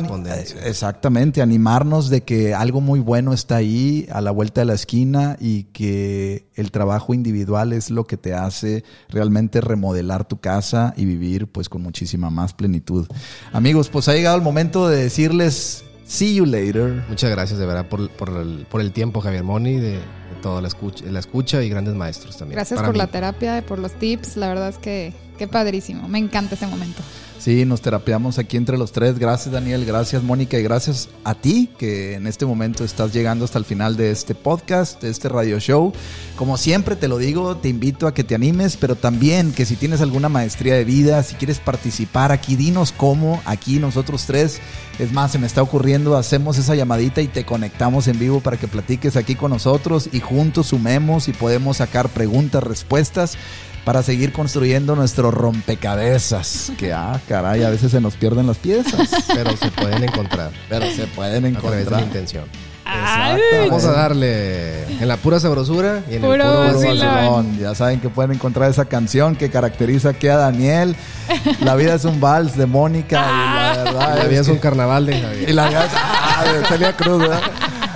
[0.65, 5.37] exactamente, animarnos de que algo muy bueno está ahí a la vuelta de la esquina
[5.39, 11.05] y que el trabajo individual es lo que te hace realmente remodelar tu casa y
[11.05, 13.07] vivir pues con muchísima más plenitud.
[13.53, 17.05] Amigos, pues ha llegado el momento de decirles see you later.
[17.09, 20.01] Muchas gracias de verdad por, por el, por el tiempo, Javier Moni, de, de
[20.43, 22.57] toda la escucha, la escucha y grandes maestros también.
[22.57, 22.99] Gracias Para por mí.
[22.99, 24.37] la terapia y por los tips.
[24.37, 26.09] La verdad es que qué padrísimo.
[26.09, 27.03] Me encanta ese momento.
[27.39, 29.17] Sí, nos terapeamos aquí entre los tres.
[29.17, 33.59] Gracias Daniel, gracias Mónica y gracias a ti que en este momento estás llegando hasta
[33.59, 35.93] el final de este podcast, de este radio show.
[36.37, 39.77] Como siempre te lo digo, te invito a que te animes, pero también que si
[39.77, 44.61] tienes alguna maestría de vida, si quieres participar aquí, dinos cómo, aquí nosotros tres.
[44.99, 48.57] Es más, se me está ocurriendo, hacemos esa llamadita y te conectamos en vivo para
[48.57, 53.39] que platiques aquí con nosotros y juntos sumemos y podemos sacar preguntas, respuestas
[53.85, 56.73] para seguir construyendo nuestro rompecabezas.
[56.77, 60.87] Que, ah, caray, a veces se nos pierden las piezas, Pero se pueden encontrar pero
[60.91, 62.03] se pueden a través de la encontrar.
[62.03, 62.45] intención.
[62.91, 63.69] Exactamente.
[63.69, 67.59] Vamos a darle en la pura sabrosura y en Puro el puro vacilón.
[67.59, 70.97] Ya saben que pueden encontrar esa canción que caracteriza aquí a Daniel.
[71.61, 73.21] La vida es un vals de Mónica.
[73.27, 75.51] Y la verdad La es vida es que- un carnaval de Javier.
[75.51, 77.41] Y la ah, de Celia Cruz, ¿verdad?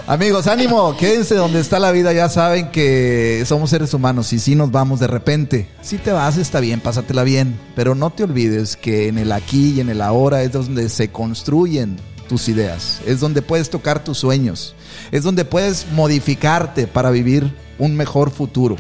[0.08, 2.12] Amigos, ánimo, quédense donde está la vida.
[2.12, 5.68] Ya saben que somos seres humanos y si nos vamos de repente.
[5.80, 7.58] Si te vas, está bien, pásatela bien.
[7.76, 11.12] Pero no te olvides que en el aquí y en el ahora es donde se
[11.12, 11.98] construyen
[12.28, 13.00] tus ideas.
[13.06, 14.74] Es donde puedes tocar tus sueños.
[15.12, 18.74] Es donde puedes modificarte para vivir un mejor futuro.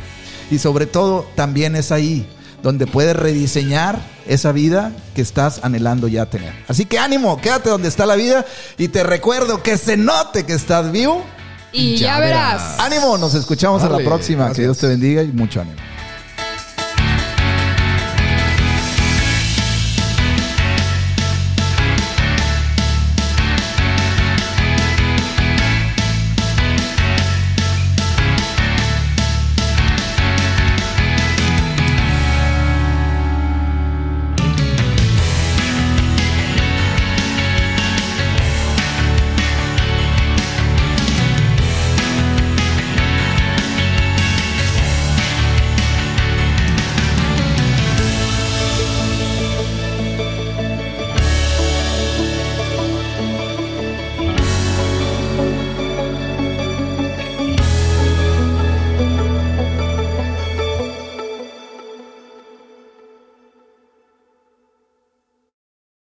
[0.50, 2.26] Y sobre todo, también es ahí
[2.62, 6.52] donde puedes rediseñar esa vida que estás anhelando ya tener.
[6.68, 8.44] Así que ánimo, quédate donde está la vida
[8.78, 11.24] y te recuerdo que se note que estás vivo.
[11.72, 12.62] Y Ya ya, verás.
[12.62, 12.80] verás.
[12.80, 14.52] Ánimo, nos escuchamos a la Dale, próxima.
[14.52, 14.62] Que.
[14.62, 15.76] Dios te bendiga y mucho ánimo.